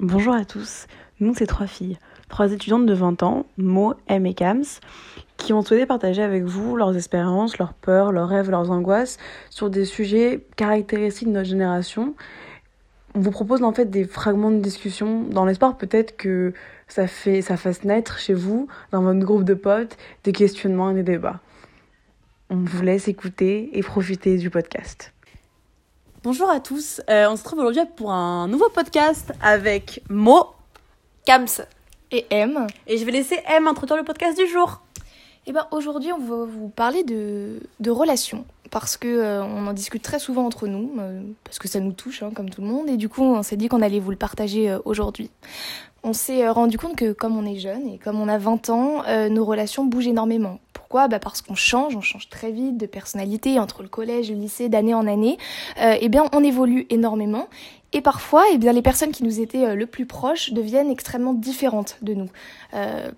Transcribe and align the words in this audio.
Bonjour 0.00 0.34
à 0.34 0.44
tous, 0.44 0.88
nous 1.20 1.34
c'est 1.34 1.46
trois 1.46 1.66
filles, 1.66 1.96
trois 2.28 2.52
étudiantes 2.52 2.84
de 2.84 2.92
20 2.92 3.22
ans, 3.22 3.46
Mo, 3.56 3.94
M 4.08 4.26
et 4.26 4.34
Kams, 4.34 4.62
qui 5.38 5.54
ont 5.54 5.62
souhaité 5.62 5.86
partager 5.86 6.22
avec 6.22 6.44
vous 6.44 6.76
leurs 6.76 6.94
expériences, 6.94 7.56
leurs 7.56 7.72
peurs, 7.72 8.12
leurs 8.12 8.28
rêves, 8.28 8.50
leurs 8.50 8.70
angoisses 8.70 9.16
sur 9.48 9.70
des 9.70 9.86
sujets 9.86 10.44
caractéristiques 10.56 11.28
de 11.28 11.32
notre 11.32 11.48
génération. 11.48 12.14
On 13.14 13.20
vous 13.20 13.30
propose 13.30 13.62
en 13.62 13.72
fait 13.72 13.86
des 13.86 14.04
fragments 14.04 14.50
de 14.50 14.60
discussion 14.60 15.22
dans 15.22 15.46
l'espoir 15.46 15.78
peut-être 15.78 16.18
que 16.18 16.52
ça, 16.88 17.06
fait, 17.06 17.40
ça 17.40 17.56
fasse 17.56 17.82
naître 17.82 18.18
chez 18.18 18.34
vous, 18.34 18.68
dans 18.92 19.00
votre 19.00 19.20
groupe 19.20 19.44
de 19.44 19.54
potes, 19.54 19.96
des 20.24 20.32
questionnements 20.32 20.90
et 20.90 20.94
des 20.94 21.04
débats. 21.04 21.40
On 22.50 22.56
vous 22.56 22.82
laisse 22.82 23.08
écouter 23.08 23.70
et 23.72 23.82
profiter 23.82 24.36
du 24.36 24.50
podcast. 24.50 25.14
Bonjour 26.26 26.50
à 26.50 26.58
tous, 26.58 27.00
euh, 27.08 27.30
on 27.30 27.36
se 27.36 27.44
trouve 27.44 27.60
aujourd'hui 27.60 27.84
pour 27.94 28.10
un 28.10 28.48
nouveau 28.48 28.68
podcast 28.68 29.32
avec 29.40 30.02
Mo, 30.10 30.46
Kams 31.24 31.46
et 32.10 32.26
M. 32.30 32.66
Et 32.88 32.98
je 32.98 33.04
vais 33.04 33.12
laisser 33.12 33.38
M 33.46 33.68
introduire 33.68 33.96
le 33.96 34.02
podcast 34.02 34.36
du 34.36 34.44
jour. 34.48 34.82
Et 34.98 35.50
eh 35.50 35.52
ben 35.52 35.68
aujourd'hui 35.70 36.10
on 36.12 36.18
va 36.18 36.44
vous 36.44 36.68
parler 36.68 37.04
de, 37.04 37.60
de 37.78 37.90
relations 37.92 38.44
parce 38.72 38.96
que 38.96 39.06
euh, 39.06 39.44
on 39.44 39.68
en 39.68 39.72
discute 39.72 40.02
très 40.02 40.18
souvent 40.18 40.44
entre 40.44 40.66
nous 40.66 40.94
euh, 40.98 41.22
parce 41.44 41.60
que 41.60 41.68
ça 41.68 41.78
nous 41.78 41.92
touche 41.92 42.24
hein, 42.24 42.32
comme 42.34 42.50
tout 42.50 42.60
le 42.60 42.66
monde 42.66 42.88
et 42.88 42.96
du 42.96 43.08
coup 43.08 43.22
on 43.22 43.44
s'est 43.44 43.56
dit 43.56 43.68
qu'on 43.68 43.80
allait 43.80 44.00
vous 44.00 44.10
le 44.10 44.16
partager 44.16 44.76
aujourd'hui. 44.84 45.30
On 46.02 46.12
s'est 46.12 46.48
rendu 46.48 46.76
compte 46.76 46.96
que 46.96 47.12
comme 47.12 47.36
on 47.36 47.46
est 47.46 47.60
jeune 47.60 47.86
et 47.86 47.98
comme 47.98 48.20
on 48.20 48.26
a 48.26 48.38
20 48.38 48.70
ans, 48.70 49.04
nos 49.30 49.44
relations 49.44 49.84
bougent 49.84 50.08
énormément. 50.08 50.58
Pourquoi 50.86 51.08
bah 51.08 51.18
Parce 51.18 51.42
qu'on 51.42 51.56
change, 51.56 51.96
on 51.96 52.00
change 52.00 52.28
très 52.28 52.52
vite 52.52 52.76
de 52.76 52.86
personnalité 52.86 53.58
entre 53.58 53.82
le 53.82 53.88
collège 53.88 54.30
le 54.30 54.36
lycée 54.36 54.68
d'année 54.68 54.94
en 54.94 55.08
année. 55.08 55.36
Euh, 55.80 55.96
eh 56.00 56.08
bien, 56.08 56.26
on 56.32 56.44
évolue 56.44 56.86
énormément. 56.90 57.48
Et 57.92 58.00
parfois, 58.00 58.44
eh 58.52 58.58
bien, 58.58 58.72
les 58.72 58.82
personnes 58.82 59.10
qui 59.10 59.24
nous 59.24 59.40
étaient 59.40 59.64
euh, 59.64 59.74
le 59.74 59.86
plus 59.86 60.06
proches 60.06 60.52
deviennent 60.52 60.88
extrêmement 60.88 61.34
différentes 61.34 61.96
de 62.02 62.14
nous. 62.14 62.28
Euh, 62.74 63.10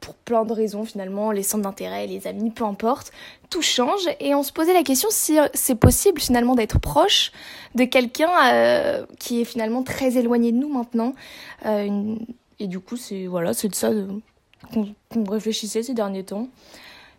pour 0.00 0.14
plein 0.14 0.46
de 0.46 0.54
raisons 0.54 0.86
finalement, 0.86 1.32
les 1.32 1.42
centres 1.42 1.64
d'intérêt, 1.64 2.06
les 2.06 2.26
amis, 2.26 2.50
peu 2.50 2.64
importe, 2.64 3.12
tout 3.50 3.60
change 3.60 4.08
et 4.18 4.34
on 4.34 4.42
se 4.42 4.50
posait 4.50 4.72
la 4.72 4.82
question 4.82 5.10
si 5.12 5.36
c'est 5.52 5.74
possible 5.74 6.18
finalement 6.18 6.54
d'être 6.54 6.78
proche 6.78 7.30
de 7.74 7.84
quelqu'un 7.84 9.04
qui 9.18 9.42
est 9.42 9.44
finalement 9.44 9.82
très 9.82 10.16
éloigné 10.16 10.52
de 10.52 10.56
nous 10.56 10.70
maintenant. 10.70 11.12
et 11.66 12.66
du 12.66 12.80
coup, 12.80 12.96
c'est 12.96 13.26
voilà, 13.26 13.52
c'est 13.52 13.68
de 13.68 13.74
ça 13.74 13.90
qu'on 14.72 15.24
réfléchissait 15.24 15.82
ces 15.82 15.94
derniers 15.94 16.24
temps. 16.24 16.48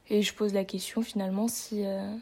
Et 0.09 0.21
je 0.21 0.33
pose 0.33 0.53
la 0.53 0.65
question 0.65 1.01
finalement 1.01 1.47
si, 1.47 1.85
euh, 1.85 2.13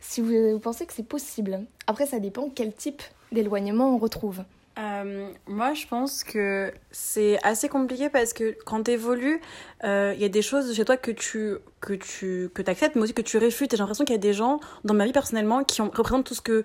si 0.00 0.20
vous, 0.20 0.58
pensez 0.60 0.86
que 0.86 0.92
c'est 0.92 1.06
possible. 1.06 1.60
Après, 1.86 2.06
ça 2.06 2.20
dépend 2.20 2.48
quel 2.48 2.72
type 2.72 3.02
d'éloignement 3.32 3.94
on 3.94 3.98
retrouve. 3.98 4.44
Euh, 4.78 5.30
moi, 5.46 5.74
je 5.74 5.86
pense 5.86 6.24
que 6.24 6.72
c'est 6.90 7.38
assez 7.44 7.68
compliqué 7.68 8.08
parce 8.08 8.32
que 8.32 8.56
quand 8.64 8.84
tu 8.84 8.92
évolues, 8.92 9.40
euh, 9.84 10.12
il 10.16 10.20
y 10.20 10.24
a 10.24 10.28
des 10.28 10.42
choses 10.42 10.74
chez 10.74 10.84
toi 10.84 10.96
que 10.96 11.10
tu 11.10 11.56
que 11.80 11.94
tu 11.94 12.50
que 12.54 12.62
acceptes, 12.68 12.96
mais 12.96 13.02
aussi 13.02 13.14
que 13.14 13.22
tu 13.22 13.38
réfutes. 13.38 13.72
Et 13.72 13.76
j'ai 13.76 13.82
l'impression 13.82 14.04
qu'il 14.04 14.14
y 14.14 14.18
a 14.18 14.22
des 14.22 14.32
gens 14.32 14.60
dans 14.84 14.94
ma 14.94 15.04
vie 15.04 15.12
personnellement 15.12 15.62
qui 15.62 15.80
représentent 15.80 16.26
tout 16.26 16.34
ce 16.34 16.40
que 16.40 16.64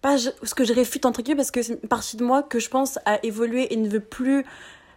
pas 0.00 0.16
ce 0.18 0.54
que 0.54 0.64
je 0.64 0.72
réfute 0.72 1.04
entre 1.04 1.20
guillemets 1.22 1.36
parce 1.36 1.50
que 1.50 1.62
c'est 1.62 1.74
une 1.74 1.88
partie 1.88 2.16
de 2.16 2.24
moi 2.24 2.42
que 2.42 2.58
je 2.58 2.70
pense 2.70 2.98
a 3.04 3.22
évolué 3.24 3.72
et 3.72 3.76
ne 3.76 3.88
veut 3.88 4.00
plus 4.00 4.46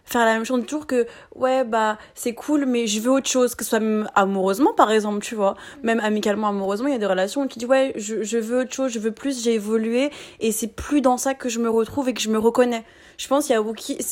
faire 0.04 0.24
la 0.24 0.34
même 0.34 0.44
chose 0.44 0.64
toujours 0.66 0.86
que 0.86 1.06
ouais 1.34 1.64
bah 1.64 1.98
c'est 2.14 2.34
cool 2.34 2.66
mais 2.66 2.86
je 2.86 3.00
veux 3.00 3.10
autre 3.10 3.28
chose 3.28 3.54
que 3.54 3.64
ce 3.64 3.70
soit 3.70 3.80
même 3.80 4.08
amoureusement 4.14 4.72
par 4.74 4.90
exemple 4.90 5.20
tu 5.20 5.34
vois. 5.34 5.56
Même 5.82 6.00
amicalement 6.00 6.48
amoureusement 6.48 6.88
il 6.88 6.92
y 6.92 6.96
a 6.96 6.98
des 6.98 7.06
relations 7.06 7.42
où 7.42 7.46
tu 7.46 7.58
dis 7.58 7.66
ouais 7.66 7.92
je, 7.96 8.22
je 8.22 8.38
veux 8.38 8.60
autre 8.60 8.72
chose 8.72 8.92
je 8.92 8.98
veux 8.98 9.12
plus 9.12 9.42
j'ai 9.42 9.54
évolué 9.54 10.10
et 10.40 10.52
c'est 10.52 10.68
plus 10.68 11.00
dans 11.00 11.16
ça 11.16 11.34
que 11.34 11.48
je 11.48 11.58
me 11.58 11.70
retrouve 11.70 12.08
et 12.08 12.14
que 12.14 12.20
je 12.20 12.30
me 12.30 12.38
reconnais. 12.38 12.84
Je 13.16 13.28
pense 13.28 13.46
qu'il 13.46 13.54
y 13.54 13.58
a 13.58 13.62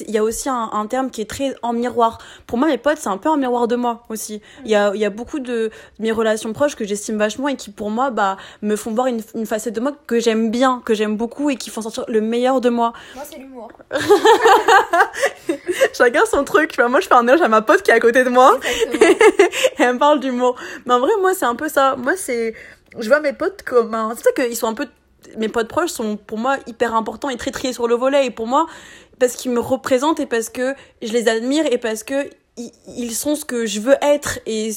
il 0.06 0.10
y 0.10 0.18
a 0.18 0.22
aussi 0.22 0.48
un, 0.48 0.70
un, 0.72 0.86
terme 0.86 1.10
qui 1.10 1.20
est 1.20 1.28
très 1.28 1.56
en 1.62 1.72
miroir. 1.72 2.18
Pour 2.46 2.56
moi 2.58 2.68
mes 2.68 2.78
potes 2.78 2.98
c'est 2.98 3.08
un 3.08 3.18
peu 3.18 3.28
un 3.28 3.36
miroir 3.36 3.66
de 3.68 3.76
moi 3.76 4.04
aussi. 4.08 4.40
Il 4.64 4.70
y 4.70 4.74
a 4.74 4.92
il 4.94 5.00
y 5.00 5.04
a 5.04 5.10
beaucoup 5.10 5.40
de, 5.40 5.70
mes 5.98 6.12
relations 6.12 6.52
proches 6.52 6.76
que 6.76 6.84
j'estime 6.84 7.16
vachement 7.16 7.48
et 7.48 7.56
qui 7.56 7.70
pour 7.70 7.90
moi 7.90 8.10
bah 8.10 8.36
me 8.62 8.76
font 8.76 8.92
voir 8.92 9.08
une, 9.08 9.20
une 9.34 9.46
facette 9.46 9.74
de 9.74 9.80
moi 9.80 9.92
que 10.06 10.20
j'aime 10.20 10.50
bien 10.50 10.82
que 10.84 10.94
j'aime 10.94 11.16
beaucoup 11.16 11.50
et 11.50 11.56
qui 11.56 11.70
font 11.70 11.82
sortir 11.82 12.04
le 12.08 12.20
meilleur 12.20 12.60
de 12.60 12.68
moi. 12.70 12.92
Moi 13.14 13.24
c'est 13.28 13.38
l'humour 13.38 13.68
chacun 15.94 16.24
son 16.26 16.44
truc. 16.44 16.76
Moi 16.78 17.00
je 17.00 17.08
fais 17.08 17.14
un 17.14 17.26
éloge 17.26 17.42
à 17.42 17.48
ma 17.48 17.62
pote 17.62 17.82
qui 17.82 17.90
est 17.90 17.94
à 17.94 18.00
côté 18.00 18.24
de 18.24 18.30
moi. 18.30 18.58
Et 18.92 19.16
elle 19.78 19.94
me 19.94 19.98
parle 19.98 20.20
d'humour. 20.20 20.56
Mais 20.86 20.94
en 20.94 21.00
vrai 21.00 21.12
moi 21.20 21.34
c'est 21.34 21.44
un 21.44 21.54
peu 21.54 21.68
ça. 21.68 21.96
Moi 21.96 22.14
c'est 22.16 22.54
je 22.98 23.08
vois 23.08 23.20
mes 23.20 23.32
potes 23.32 23.62
comme 23.62 23.96
c'est 24.16 24.24
ça 24.24 24.32
qu'ils 24.32 24.56
sont 24.56 24.68
un 24.68 24.74
peu 24.74 24.86
mes 25.36 25.48
potes 25.48 25.68
proches 25.68 25.90
sont 25.90 26.16
pour 26.16 26.38
moi 26.38 26.56
hyper 26.66 26.94
importants 26.94 27.30
et 27.30 27.36
très 27.36 27.50
triés 27.50 27.72
sur 27.72 27.88
le 27.88 27.94
volet. 27.94 28.26
Et 28.26 28.30
pour 28.30 28.46
moi 28.46 28.66
parce 29.18 29.36
qu'ils 29.36 29.52
me 29.52 29.60
représentent 29.60 30.20
et 30.20 30.26
parce 30.26 30.48
que 30.48 30.74
je 31.00 31.12
les 31.12 31.28
admire 31.28 31.64
et 31.70 31.78
parce 31.78 32.02
que 32.02 32.28
ils 32.56 33.14
sont 33.14 33.34
ce 33.34 33.44
que 33.44 33.66
je 33.66 33.80
veux 33.80 33.96
être 34.02 34.40
et 34.46 34.72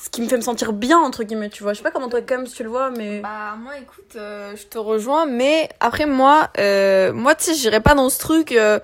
ce 0.00 0.08
qui 0.10 0.22
me 0.22 0.28
fait 0.28 0.36
me 0.36 0.42
sentir 0.42 0.72
bien 0.72 0.98
entre 0.98 1.24
guillemets 1.24 1.50
tu 1.50 1.62
vois. 1.62 1.72
Je 1.72 1.78
sais 1.78 1.82
pas 1.82 1.90
comment 1.90 2.08
toi 2.08 2.20
comme 2.22 2.44
tu 2.44 2.62
le 2.62 2.68
vois 2.68 2.90
mais 2.90 3.20
bah 3.20 3.56
moi 3.62 3.76
écoute 3.78 4.16
euh, 4.16 4.54
je 4.56 4.66
te 4.66 4.78
rejoins 4.78 5.26
mais 5.26 5.68
après 5.80 6.06
moi 6.06 6.48
euh, 6.58 7.12
moi 7.12 7.34
tu 7.34 7.44
sais 7.44 7.54
j'irai 7.54 7.80
pas 7.80 7.94
dans 7.94 8.08
ce 8.08 8.18
truc 8.18 8.52
euh, 8.52 8.80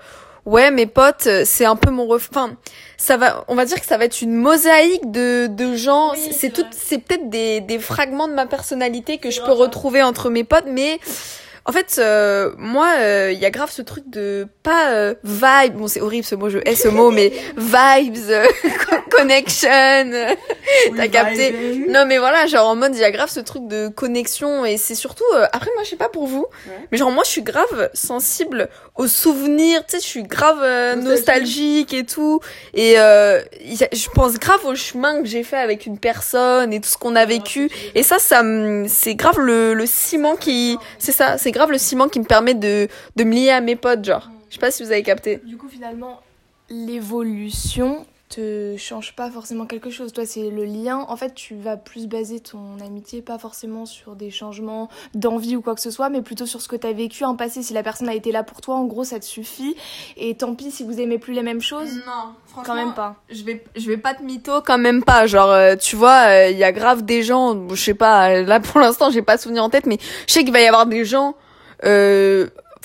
ouais 0.47 0.71
mes 0.71 0.85
potes 0.85 1.27
c'est 1.43 1.65
un 1.65 1.75
peu 1.75 1.91
mon 1.91 2.07
ref 2.07 2.29
enfin 2.31 2.55
ça 2.95 3.17
va 3.17 3.43
on 3.49 3.55
va 3.55 3.65
dire 3.65 3.79
que 3.79 3.85
ça 3.85 3.97
va 3.97 4.05
être 4.05 4.21
une 4.21 4.33
mosaïque 4.33 5.11
de 5.11 5.47
de 5.47 5.75
gens 5.75 6.13
c'est 6.31 6.51
tout 6.51 6.65
c'est 6.71 6.99
peut-être 6.99 7.29
des 7.29 7.59
des 7.59 7.79
fragments 7.79 8.29
de 8.29 8.33
ma 8.33 8.45
personnalité 8.45 9.17
que 9.17 9.29
je 9.29 9.41
peux 9.41 9.51
retrouver 9.51 10.01
entre 10.01 10.29
mes 10.29 10.45
potes 10.45 10.67
mais 10.67 10.99
en 11.67 11.73
fait, 11.73 11.97
euh, 11.99 12.53
moi, 12.57 12.93
il 12.95 13.03
euh, 13.03 13.31
y 13.33 13.45
a 13.45 13.49
grave 13.49 13.69
ce 13.69 13.81
truc 13.81 14.05
de 14.09 14.47
pas 14.63 14.91
euh, 14.91 15.15
vibe. 15.25 15.75
Bon, 15.75 15.89
c'est 15.89 15.99
horrible 15.99 16.23
ce 16.23 16.33
mot, 16.33 16.49
je 16.49 16.59
hais 16.65 16.75
ce 16.75 16.87
mot, 16.87 17.11
mais 17.11 17.33
vibes, 17.57 18.15
connection. 19.11 19.67
T'as 20.95 21.07
capté 21.09 21.85
Non, 21.89 22.05
mais 22.05 22.19
voilà, 22.19 22.47
genre 22.47 22.69
en 22.69 22.75
mode, 22.77 22.95
il 22.95 23.01
y 23.01 23.03
a 23.03 23.11
grave 23.11 23.29
ce 23.29 23.41
truc 23.41 23.67
de 23.67 23.89
connexion 23.89 24.63
et 24.63 24.77
c'est 24.77 24.95
surtout. 24.95 25.25
après, 25.51 25.69
moi, 25.75 25.83
je 25.83 25.89
sais 25.89 25.97
pas 25.97 26.07
pour 26.07 26.25
vous, 26.25 26.45
mais 26.89 26.97
genre 26.97 27.11
moi, 27.11 27.23
je 27.25 27.31
suis 27.31 27.43
grave 27.43 27.89
sensible 27.93 28.69
aux 28.95 29.07
souvenirs. 29.07 29.85
Tu 29.85 29.97
sais, 29.97 30.01
je 30.01 30.07
suis 30.07 30.23
grave 30.23 30.63
nostalgique 31.01 31.93
et 31.93 32.05
tout. 32.05 32.39
Et 32.75 32.95
je 32.95 34.09
pense 34.13 34.39
grave 34.39 34.63
au 34.63 34.75
chemin 34.75 35.21
que 35.21 35.27
j'ai 35.27 35.43
fait 35.43 35.57
avec 35.57 35.85
une 35.85 35.99
personne 35.99 36.71
et 36.71 36.79
tout 36.79 36.87
ce 36.87 36.97
qu'on 36.97 37.17
a 37.17 37.25
vécu. 37.25 37.69
Et 37.93 38.03
ça, 38.03 38.19
ça, 38.19 38.41
c'est 38.87 39.15
grave 39.15 39.37
le, 39.37 39.73
le 39.73 39.85
ciment 39.85 40.37
qui, 40.37 40.77
c'est 40.97 41.11
ça, 41.11 41.37
c'est 41.37 41.51
grave 41.57 41.71
le 41.71 41.77
ciment 41.77 42.07
qui 42.07 42.19
me 42.19 42.25
permet 42.25 42.53
de, 42.53 42.87
de 43.15 43.23
me 43.23 43.33
lier 43.33 43.49
à 43.49 43.61
mes 43.61 43.75
potes, 43.75 44.05
genre. 44.05 44.29
Je 44.49 44.55
sais 44.55 44.59
pas 44.59 44.71
si 44.71 44.83
vous 44.83 44.91
avez 44.91 45.03
capté. 45.03 45.41
Du 45.43 45.57
coup, 45.57 45.67
finalement, 45.67 46.21
l'évolution 46.69 48.05
te 48.29 48.75
change 48.77 49.15
pas 49.15 49.31
forcément 49.31 49.65
quelque 49.65 49.89
chose. 49.89 50.11
Toi, 50.11 50.25
c'est 50.25 50.49
le 50.49 50.65
lien. 50.65 51.05
En 51.07 51.15
fait, 51.15 51.33
tu 51.33 51.55
vas 51.55 51.77
plus 51.77 52.07
baser 52.07 52.39
ton 52.39 52.79
amitié, 52.85 53.21
pas 53.21 53.37
forcément 53.37 53.85
sur 53.85 54.15
des 54.15 54.31
changements 54.31 54.89
d'envie 55.13 55.55
ou 55.55 55.61
quoi 55.61 55.75
que 55.75 55.81
ce 55.81 55.91
soit, 55.91 56.09
mais 56.09 56.21
plutôt 56.21 56.45
sur 56.45 56.61
ce 56.61 56.67
que 56.67 56.75
tu 56.75 56.87
as 56.87 56.93
vécu 56.93 57.23
en 57.23 57.35
passé. 57.35 57.63
Si 57.63 57.73
la 57.73 57.83
personne 57.83 58.09
a 58.09 58.13
été 58.13 58.31
là 58.31 58.43
pour 58.43 58.61
toi, 58.61 58.75
en 58.75 58.85
gros, 58.85 59.03
ça 59.03 59.19
te 59.19 59.25
suffit. 59.25 59.75
Et 60.17 60.35
tant 60.35 60.55
pis 60.55 60.71
si 60.71 60.83
vous 60.83 60.99
aimez 60.99 61.19
plus 61.19 61.33
les 61.33 61.43
mêmes 61.43 61.61
choses. 61.61 61.95
Non, 62.05 62.33
franchement. 62.47 62.63
Quand 62.65 62.75
même 62.75 62.93
pas. 62.93 63.15
Je 63.29 63.43
vais, 63.43 63.63
je 63.75 63.87
vais 63.87 63.97
pas 63.97 64.13
te 64.13 64.23
mytho 64.23 64.61
quand 64.61 64.77
même 64.77 65.03
pas. 65.03 65.25
Genre, 65.25 65.49
euh, 65.49 65.75
tu 65.75 65.95
vois, 65.95 66.27
euh, 66.27 66.49
il 66.49 66.57
y 66.57 66.63
a 66.63 66.71
grave 66.71 67.03
des 67.03 67.23
gens, 67.23 67.69
je 67.69 67.81
sais 67.81 67.93
pas, 67.93 68.41
là 68.41 68.59
pour 68.59 68.81
l'instant, 68.81 69.09
j'ai 69.09 69.21
pas 69.21 69.37
souvenir 69.37 69.63
en 69.63 69.69
tête, 69.69 69.85
mais 69.85 69.99
je 70.27 70.33
sais 70.33 70.43
qu'il 70.43 70.53
va 70.53 70.61
y 70.61 70.67
avoir 70.67 70.85
des 70.85 71.05
gens 71.05 71.29
euh, 71.29 71.46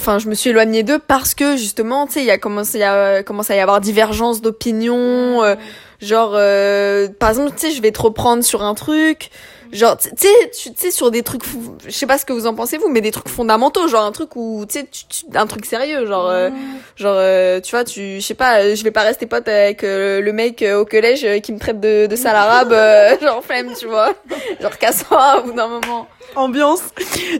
enfin 0.02 0.18
je 0.18 0.28
me 0.28 0.34
suis 0.34 0.50
éloignée 0.50 0.82
d'eux 0.82 0.98
parce 0.98 1.34
que 1.34 1.56
justement 1.56 2.06
tu 2.06 2.14
sais 2.14 2.20
il 2.20 2.26
y 2.26 2.30
a 2.30 2.38
commencé 2.38 2.82
à 2.82 3.22
commencé 3.22 3.52
à 3.52 3.56
y 3.56 3.60
avoir 3.60 3.80
divergence 3.80 4.42
d'opinion 4.42 5.42
euh, 5.42 5.54
genre 6.00 6.32
euh, 6.34 7.08
par 7.08 7.30
exemple 7.30 7.52
tu 7.52 7.68
sais 7.68 7.72
je 7.72 7.80
vais 7.80 7.92
te 7.92 8.00
reprendre 8.00 8.42
sur 8.42 8.62
un 8.62 8.74
truc 8.74 9.30
genre 9.70 9.96
tu 9.96 10.08
sais 10.16 10.50
tu 10.50 10.70
sais 10.74 10.90
sur 10.90 11.12
des 11.12 11.22
trucs 11.22 11.42
je 11.86 11.90
sais 11.92 12.06
pas 12.06 12.18
ce 12.18 12.24
que 12.24 12.32
vous 12.32 12.46
en 12.46 12.54
pensez 12.54 12.78
vous 12.78 12.88
mais 12.88 13.00
des 13.00 13.12
trucs 13.12 13.28
fondamentaux 13.28 13.86
genre 13.86 14.04
un 14.04 14.10
truc 14.10 14.34
où 14.34 14.66
tu 14.68 14.80
sais 14.80 14.88
un 15.34 15.46
truc 15.46 15.64
sérieux 15.66 16.04
genre 16.04 16.32
genre 16.96 17.62
tu 17.62 17.70
vois 17.70 17.84
tu 17.84 18.20
je 18.20 18.26
sais 18.26 18.34
pas 18.34 18.74
je 18.74 18.82
vais 18.82 18.90
pas 18.90 19.02
rester 19.02 19.26
pote 19.26 19.46
avec 19.46 19.82
le 19.82 20.30
mec 20.32 20.64
au 20.76 20.84
collège 20.84 21.26
qui 21.42 21.52
me 21.52 21.58
traite 21.58 21.80
de 21.80 22.06
de 22.06 22.16
sale 22.16 22.36
arabe 22.36 22.72
genre 23.22 23.42
flemme 23.42 23.72
tu 23.78 23.86
vois. 23.86 24.12
Genre 24.60 24.76
casse-toi 24.78 25.38
au 25.38 25.42
bout 25.44 25.52
d'un 25.52 25.68
moment. 25.68 26.06
Ambiance. 26.36 26.82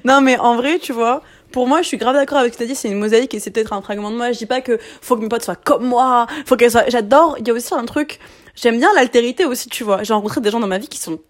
Non 0.05 0.21
mais 0.21 0.39
en 0.39 0.57
vrai 0.57 0.79
tu 0.79 0.93
vois 0.93 1.23
pour 1.53 1.69
moi, 1.69 1.83
je 1.83 1.89
suis 1.89 1.97
grave 1.97 2.15
d'accord 2.15 2.39
avec 2.39 2.53
ce 2.53 2.59
que 2.59 2.65
tu 2.65 2.71
as 2.71 2.73
dit, 2.73 2.79
c'est 2.79 2.89
une 2.89 2.99
mosaïque 2.99 3.35
et 3.35 3.41
c'est 3.41 3.51
peut-être 3.51 3.73
un 3.73 3.83
fragment 3.83 4.11
de 4.11 4.17
moi. 4.17 4.33
Je 4.33 4.39
dis 4.39 4.47
pas 4.47 4.61
que 4.61 4.79
faut 5.01 5.17
que 5.17 5.23
mes 5.23 5.29
potes 5.29 5.45
soient 5.45 5.57
comme 5.57 5.85
moi, 5.85 6.27
faut 6.47 6.57
qu'elles 6.57 6.73
soient, 6.73 6.89
j'adore, 6.89 7.37
il 7.39 7.47
y 7.47 7.51
a 7.51 7.55
aussi 7.55 7.75
un 7.75 7.85
truc, 7.85 8.19
j'aime 8.57 8.79
bien 8.79 8.89
l'altérité 8.95 9.45
aussi, 9.45 9.69
tu 9.69 9.85
vois. 9.85 10.03
J'ai 10.03 10.15
rencontré 10.15 10.41
des 10.41 10.51
gens 10.51 10.61
dans 10.61 10.67
ma 10.67 10.79
vie 10.79 10.89
qui 10.89 10.99
sont 10.99 11.21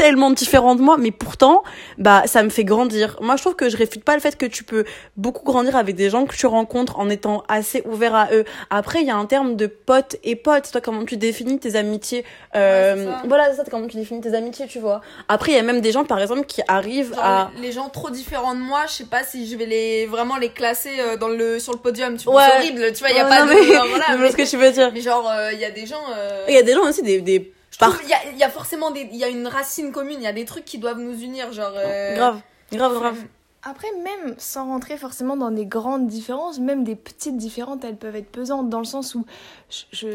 tellement 0.00 0.30
différents 0.30 0.74
de 0.74 0.80
moi, 0.82 0.96
mais 0.98 1.10
pourtant, 1.10 1.62
bah, 1.98 2.22
ça 2.26 2.42
me 2.42 2.48
fait 2.48 2.64
grandir. 2.64 3.16
Moi, 3.20 3.36
je 3.36 3.42
trouve 3.42 3.54
que 3.54 3.68
je 3.68 3.76
réfute 3.76 4.02
pas 4.02 4.14
le 4.14 4.20
fait 4.20 4.36
que 4.36 4.46
tu 4.46 4.64
peux 4.64 4.84
beaucoup 5.16 5.44
grandir 5.44 5.76
avec 5.76 5.94
des 5.94 6.08
gens 6.08 6.24
que 6.24 6.34
tu 6.34 6.46
rencontres 6.46 6.98
en 6.98 7.10
étant 7.10 7.42
assez 7.48 7.82
ouvert 7.84 8.14
à 8.14 8.28
eux. 8.32 8.44
Après, 8.70 9.02
il 9.02 9.06
y 9.06 9.10
a 9.10 9.16
un 9.16 9.26
terme 9.26 9.56
de 9.56 9.66
pote 9.66 10.16
et 10.24 10.36
pote. 10.36 10.70
Toi, 10.72 10.80
comment 10.80 11.04
tu 11.04 11.16
définis 11.18 11.58
tes 11.58 11.76
amitiés 11.76 12.24
euh, 12.56 12.94
Ouais, 12.94 13.00
c'est 13.04 13.10
ça. 13.10 13.22
Voilà, 13.28 13.50
c'est 13.50 13.56
ça, 13.56 13.64
comment 13.70 13.86
tu 13.88 13.96
définis 13.98 14.20
tes 14.22 14.34
amitiés, 14.34 14.66
tu 14.66 14.78
vois. 14.78 15.02
Après, 15.28 15.52
il 15.52 15.56
y 15.56 15.58
a 15.58 15.62
même 15.62 15.80
des 15.82 15.92
gens, 15.92 16.04
par 16.04 16.18
exemple, 16.20 16.46
qui 16.46 16.62
arrivent 16.66 17.14
Genre, 17.14 17.22
à... 17.24 17.50
les 17.60 17.72
gens 17.72 17.88
trop 17.90 18.08
différents 18.10 18.54
de 18.54 18.60
moi, 18.60 18.84
je 18.88 18.92
sais 18.94 19.04
pas 19.04 19.22
si 19.22 19.46
je 19.50 19.56
vais 19.56 19.66
les 19.66 20.06
vraiment 20.06 20.36
les 20.38 20.48
classer 20.48 20.90
euh, 20.98 21.16
dans 21.18 21.28
le 21.28 21.58
sur 21.58 21.72
le 21.72 21.78
podium. 21.78 22.16
Tu 22.16 22.26
Ouais. 22.28 22.42
c'est 22.48 22.56
horrible. 22.56 22.92
Tu 22.92 23.00
vois, 23.00 23.10
il 23.10 23.16
y 23.16 23.20
a 23.20 23.24
Ouais, 23.24 23.28
pas 23.30 23.44
non, 23.44 23.52
de. 23.52 23.58
mais- 23.60 23.74
genre, 23.74 23.86
voilà, 23.88 24.04
je 24.10 24.12
vois 24.14 24.22
mais, 24.22 24.30
ce 24.32 24.36
que 24.36 24.48
tu 24.50 24.56
veux 24.56 24.70
dire. 24.70 24.90
mais 24.94 25.00
genre, 25.02 25.30
il 25.52 25.58
y 25.58 25.64
a 25.66 25.70
des 25.70 25.84
gens. 25.86 25.96
euh, 26.16 26.44
Il 26.48 26.54
y 26.54 26.58
a 26.58 26.62
des 26.62 26.72
gens 26.72 26.84
aussi, 26.88 27.02
des... 27.02 27.20
des... 27.20 27.52
je 27.80 27.84
par- 27.86 27.94
trouve, 27.94 28.02
il 28.04 28.10
y 28.10 28.14
a, 28.14 28.18
il 28.32 28.38
y 28.38 28.44
a 28.44 28.50
forcément 28.50 28.90
des, 28.90 29.08
il 29.12 29.16
y 29.16 29.24
a 29.24 29.28
une 29.28 29.46
racine 29.46 29.92
commune. 29.92 30.16
Il 30.18 30.22
y 30.24 30.26
a 30.26 30.32
des 30.32 30.44
trucs 30.44 30.64
qui 30.64 30.78
doivent 30.78 30.98
nous 31.00 31.18
unir, 31.20 31.52
genre. 31.52 31.72
euh, 31.76 32.14
Grave, 32.16 32.40
grave, 32.72 32.94
grave. 32.98 33.16
Après, 33.62 33.88
même 34.02 34.34
sans 34.38 34.66
rentrer 34.66 34.96
forcément 34.96 35.36
dans 35.36 35.50
des 35.50 35.66
grandes 35.66 36.06
différences, 36.06 36.58
même 36.58 36.82
des 36.82 36.94
petites 36.96 37.36
différences, 37.36 37.78
elles 37.84 37.96
peuvent 37.98 38.16
être 38.16 38.30
pesantes 38.32 38.70
dans 38.70 38.78
le 38.78 38.86
sens 38.86 39.14
où 39.14 39.26
je, 39.68 39.82
je, 39.92 40.08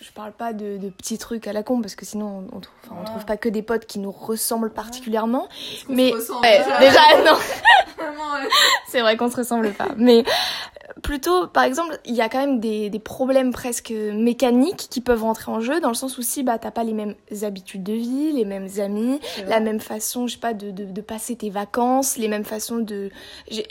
je 0.00 0.10
parle 0.12 0.30
pas 0.30 0.52
de, 0.52 0.76
de 0.76 0.88
petits 0.88 1.18
trucs 1.18 1.48
à 1.48 1.52
la 1.52 1.64
con 1.64 1.80
parce 1.80 1.96
que 1.96 2.04
sinon 2.06 2.44
on, 2.52 2.56
on 2.58 2.60
trouve, 2.60 2.74
enfin, 2.84 2.94
on 2.96 3.00
Ouais. 3.00 3.04
trouve 3.06 3.24
pas 3.24 3.36
que 3.36 3.48
des 3.48 3.62
potes 3.62 3.86
qui 3.86 3.98
nous 3.98 4.12
ressemblent 4.12 4.70
particulièrement. 4.70 5.48
Mais 5.88 6.10
se 6.12 6.30
Ouais, 6.30 6.58
déjà 6.60 6.78
déjà 6.78 7.00
non, 7.24 7.36
ouais. 7.98 8.48
c'est 8.86 9.00
vrai 9.00 9.16
qu'on 9.16 9.30
se 9.32 9.36
ressemble 9.36 9.72
pas. 9.72 9.88
Mais 9.96 10.22
plutôt, 11.02 11.46
par 11.46 11.64
exemple, 11.64 11.98
il 12.04 12.14
y 12.14 12.20
a 12.20 12.28
quand 12.28 12.40
même 12.40 12.60
des, 12.60 12.90
des 12.90 12.98
problèmes 12.98 13.52
presque 13.52 13.90
mécaniques 13.90 14.88
qui 14.90 15.00
peuvent 15.00 15.22
rentrer 15.22 15.50
en 15.50 15.60
jeu 15.60 15.80
dans 15.80 15.88
le 15.88 15.94
sens 15.94 16.18
où 16.18 16.22
si 16.22 16.42
bah 16.42 16.58
t'as 16.58 16.70
pas 16.70 16.84
les 16.84 16.92
mêmes 16.92 17.14
habitudes 17.42 17.82
de 17.82 17.92
vie, 17.92 18.32
les 18.32 18.44
mêmes 18.44 18.68
amis, 18.78 19.20
la 19.46 19.60
même 19.60 19.80
façon, 19.80 20.26
je 20.26 20.34
sais 20.34 20.40
pas, 20.40 20.54
de, 20.54 20.70
de, 20.70 20.84
de 20.84 21.00
passer 21.00 21.36
tes 21.36 21.50
vacances, 21.50 22.16
les 22.16 22.28
mêmes 22.28 22.44
façons 22.44 22.78
de... 22.78 23.10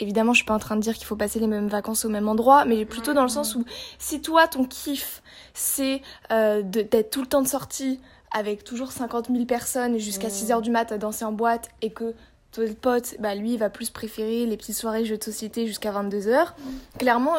Évidemment, 0.00 0.32
je 0.32 0.38
suis 0.38 0.46
pas 0.46 0.54
en 0.54 0.58
train 0.58 0.76
de 0.76 0.80
dire 0.80 0.94
qu'il 0.94 1.06
faut 1.06 1.16
passer 1.16 1.38
les 1.38 1.46
mêmes 1.46 1.68
vacances 1.68 2.04
au 2.04 2.08
même 2.08 2.28
endroit, 2.28 2.64
mais 2.64 2.84
plutôt 2.84 3.12
dans 3.12 3.22
le 3.22 3.28
sens 3.28 3.54
où 3.54 3.64
si 3.98 4.20
toi, 4.20 4.48
ton 4.48 4.64
kiff, 4.64 5.22
c'est 5.54 6.02
euh, 6.30 6.62
d'être 6.62 7.10
tout 7.10 7.20
le 7.20 7.26
temps 7.26 7.42
de 7.42 7.48
sortie 7.48 8.00
avec 8.32 8.64
toujours 8.64 8.92
50 8.92 9.28
000 9.28 9.44
personnes 9.44 9.98
jusqu'à 9.98 10.30
6 10.30 10.52
heures 10.52 10.62
du 10.62 10.70
mat 10.70 10.90
à 10.90 10.98
danser 10.98 11.24
en 11.24 11.32
boîte 11.32 11.68
et 11.82 11.90
que 11.90 12.14
ton 12.52 12.74
pote, 12.74 13.16
bah, 13.18 13.34
lui, 13.34 13.54
il 13.54 13.58
va 13.58 13.70
plus 13.70 13.90
préférer 13.90 14.46
les 14.46 14.56
petites 14.56 14.76
soirées 14.76 15.04
jeux 15.04 15.16
de 15.16 15.24
société 15.24 15.66
jusqu'à 15.66 15.90
22 15.90 16.28
heures, 16.28 16.54
clairement, 16.98 17.36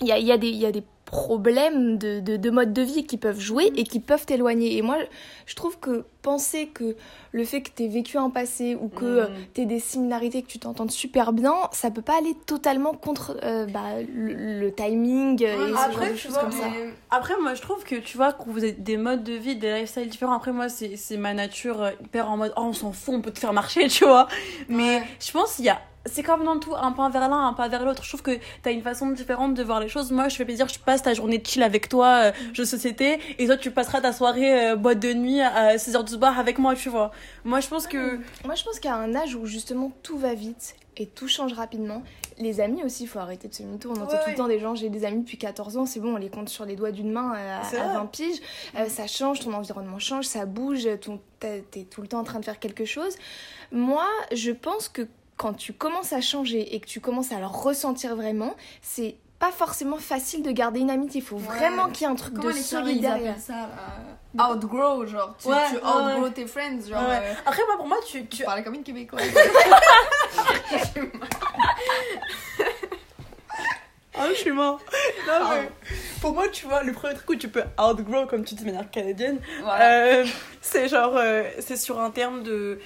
il 0.00 0.06
y 0.06 0.12
a, 0.12 0.18
y, 0.18 0.26
y 0.26 0.66
a 0.66 0.72
des 0.72 0.82
problèmes 1.12 1.98
de, 1.98 2.20
de, 2.20 2.36
de 2.38 2.50
mode 2.50 2.72
de 2.72 2.80
vie 2.80 3.04
qui 3.04 3.18
peuvent 3.18 3.38
jouer 3.38 3.70
et 3.76 3.84
qui 3.84 4.00
peuvent 4.00 4.24
t'éloigner. 4.24 4.78
Et 4.78 4.82
moi, 4.82 4.96
je 5.44 5.54
trouve 5.54 5.78
que 5.78 6.04
penser 6.22 6.68
que 6.68 6.96
le 7.32 7.44
fait 7.44 7.60
que 7.60 7.68
tu 7.76 7.86
vécu 7.86 8.16
un 8.16 8.30
passé 8.30 8.76
ou 8.80 8.88
que 8.88 9.28
tu 9.54 9.60
aies 9.60 9.66
des 9.66 9.78
similarités, 9.78 10.40
que 10.42 10.46
tu 10.48 10.58
t'entendes 10.58 10.90
super 10.90 11.34
bien, 11.34 11.52
ça 11.72 11.90
peut 11.90 12.00
pas 12.00 12.16
aller 12.16 12.34
totalement 12.46 12.94
contre 12.94 13.36
euh, 13.44 13.66
bah, 13.66 14.00
le, 14.14 14.58
le 14.60 14.72
timing 14.72 15.44
euh, 15.44 15.68
et 15.68 15.72
ce 15.72 15.78
après, 15.78 15.92
genre 15.92 16.12
de 16.12 16.16
tu 16.16 16.22
choses 16.22 16.32
vois, 16.32 16.42
comme 16.44 16.52
ça. 16.52 16.64
Après, 17.10 17.34
moi, 17.42 17.52
je 17.54 17.60
trouve 17.60 17.84
que 17.84 17.96
tu 17.96 18.16
vois, 18.16 18.32
que 18.32 18.44
vous 18.48 18.58
avez 18.64 18.72
des 18.72 18.96
modes 18.96 19.22
de 19.22 19.34
vie, 19.34 19.56
des 19.56 19.70
lifestyles 19.80 20.08
différents. 20.08 20.32
Après, 20.34 20.52
moi, 20.52 20.68
c'est 20.70 21.16
ma 21.18 21.34
nature 21.34 21.82
euh, 21.82 21.90
hyper 22.02 22.30
en 22.30 22.38
mode, 22.38 22.54
oh, 22.56 22.62
on 22.62 22.72
s'en 22.72 22.92
fout, 22.92 23.14
on 23.14 23.20
peut 23.20 23.32
te 23.32 23.38
faire 23.38 23.52
marcher, 23.52 23.86
tu 23.88 24.04
vois. 24.06 24.28
Mais 24.70 24.96
Ouais. 25.00 25.02
je 25.20 25.30
pense 25.30 25.56
qu'il 25.56 25.66
y 25.66 25.68
a. 25.68 25.78
C'est 26.06 26.22
comme 26.22 26.44
dans 26.44 26.58
tout, 26.58 26.74
un 26.74 26.92
pas 26.92 27.08
vers 27.08 27.28
l'un, 27.28 27.46
un 27.46 27.52
pas 27.52 27.68
vers 27.68 27.84
l'autre. 27.84 28.02
Je 28.02 28.08
trouve 28.08 28.22
que 28.22 28.38
t'as 28.62 28.72
une 28.72 28.82
façon 28.82 29.10
différente 29.10 29.54
de 29.54 29.62
voir 29.62 29.80
les 29.80 29.88
choses. 29.88 30.10
Moi, 30.10 30.28
je 30.28 30.36
fais 30.36 30.44
plaisir, 30.44 30.68
je 30.68 30.78
passe 30.78 31.02
ta 31.02 31.14
journée 31.14 31.38
de 31.38 31.46
chill 31.46 31.62
avec 31.62 31.88
toi, 31.88 32.06
euh, 32.24 32.32
jeu 32.52 32.64
de 32.64 32.68
société, 32.68 33.20
et 33.38 33.46
toi, 33.46 33.56
tu 33.56 33.70
passeras 33.70 34.00
ta 34.00 34.12
soirée 34.12 34.70
euh, 34.70 34.76
boîte 34.76 34.98
de 34.98 35.12
nuit 35.12 35.40
à 35.40 35.76
6h 35.76 36.04
du 36.04 36.14
soir 36.14 36.38
avec 36.38 36.58
moi, 36.58 36.74
tu 36.74 36.88
vois. 36.88 37.12
Moi, 37.44 37.60
je 37.60 37.68
pense 37.68 37.86
que. 37.86 38.18
Moi, 38.44 38.54
je 38.54 38.64
pense 38.64 38.80
qu'à 38.80 38.94
un 38.94 39.14
âge 39.14 39.34
où 39.34 39.46
justement 39.46 39.92
tout 40.02 40.18
va 40.18 40.34
vite 40.34 40.74
et 40.96 41.06
tout 41.06 41.28
change 41.28 41.54
rapidement, 41.54 42.02
les 42.38 42.60
amis 42.60 42.82
aussi, 42.84 43.04
il 43.04 43.06
faut 43.06 43.18
arrêter 43.18 43.48
de 43.48 43.54
se 43.54 43.62
mytho. 43.62 43.90
On 43.90 43.92
entend 43.94 44.12
Ouais, 44.12 44.24
tout 44.24 44.30
le 44.30 44.36
temps 44.36 44.48
des 44.48 44.58
gens, 44.58 44.74
j'ai 44.74 44.90
des 44.90 45.04
amis 45.04 45.20
depuis 45.20 45.38
14 45.38 45.76
ans, 45.76 45.86
c'est 45.86 46.00
bon, 46.00 46.14
on 46.14 46.18
les 46.18 46.28
compte 46.28 46.48
sur 46.48 46.64
les 46.64 46.76
doigts 46.76 46.90
d'une 46.90 47.10
main 47.10 47.34
euh, 47.34 47.58
à, 47.58 47.60
à 47.60 47.62
vrai. 47.62 47.94
20 47.94 48.06
piges. 48.06 48.40
Euh, 48.76 48.88
ça 48.88 49.06
change, 49.06 49.40
ton 49.40 49.52
environnement 49.52 49.98
change, 49.98 50.26
ça 50.26 50.44
bouge, 50.46 50.86
t'es 51.40 51.84
tout 51.90 52.02
le 52.02 52.08
temps 52.08 52.20
en 52.20 52.24
train 52.24 52.40
de 52.40 52.44
faire 52.44 52.58
quelque 52.58 52.84
chose. 52.84 53.14
Moi, 53.70 54.06
je 54.32 54.50
pense 54.50 54.88
que 54.88 55.06
quand 55.36 55.54
tu 55.54 55.72
commences 55.72 56.12
à 56.12 56.20
changer 56.20 56.74
et 56.74 56.80
que 56.80 56.86
tu 56.86 57.00
commences 57.00 57.32
à 57.32 57.38
le 57.38 57.46
ressentir 57.46 58.14
vraiment, 58.16 58.54
c'est 58.80 59.16
pas 59.38 59.50
forcément 59.50 59.96
facile 59.98 60.42
de 60.44 60.52
garder 60.52 60.78
une 60.80 60.90
amitié. 60.90 61.20
Il 61.20 61.24
faut 61.26 61.36
Ouais. 61.36 61.42
vraiment 61.42 61.88
qu'il 61.88 62.06
y 62.06 62.10
ait 62.10 62.12
un 62.12 62.14
truc 62.14 62.34
Comment 62.34 62.46
de 62.48 62.52
appellent 62.52 63.34
ça 63.40 63.52
là 64.36 64.50
Outgrow, 64.52 65.04
genre. 65.06 65.34
Tu, 65.40 65.48
Ouais, 65.48 65.56
tu 65.70 65.76
outgrow 65.78 66.22
ouais. 66.24 66.30
tes 66.30 66.46
friends, 66.46 66.78
genre. 66.88 67.02
Ouais. 67.08 67.20
euh, 67.22 67.34
Après, 67.44 67.62
moi, 67.66 67.76
pour 67.76 67.88
moi, 67.88 67.96
tu. 68.06 68.20
Tu 68.26 68.38
tu... 68.38 68.44
parlais 68.44 68.62
comme 68.62 68.74
une 68.74 68.84
québécoise. 68.84 69.24
Ah, 74.14 74.26
je 74.28 74.34
suis 74.34 74.52
mort. 74.52 74.78
Non, 75.26 75.48
mais 75.50 75.70
pour 76.20 76.34
moi, 76.34 76.46
tu 76.48 76.66
vois, 76.66 76.82
le 76.82 76.92
premier 76.92 77.14
truc 77.14 77.30
où 77.30 77.34
tu 77.34 77.48
peux 77.48 77.62
outgrow, 77.78 78.26
comme 78.26 78.44
tu 78.44 78.54
dis 78.54 78.62
de 78.64 78.70
manière 78.70 78.90
canadienne, 78.90 79.38
voilà. 79.62 79.84
Euh, 80.20 80.26
c'est 80.60 80.86
genre, 80.88 81.16
euh, 81.16 81.44
c'est 81.60 81.76
sur 81.78 81.98
un 81.98 82.10
terme 82.10 82.42
de, 82.42 82.78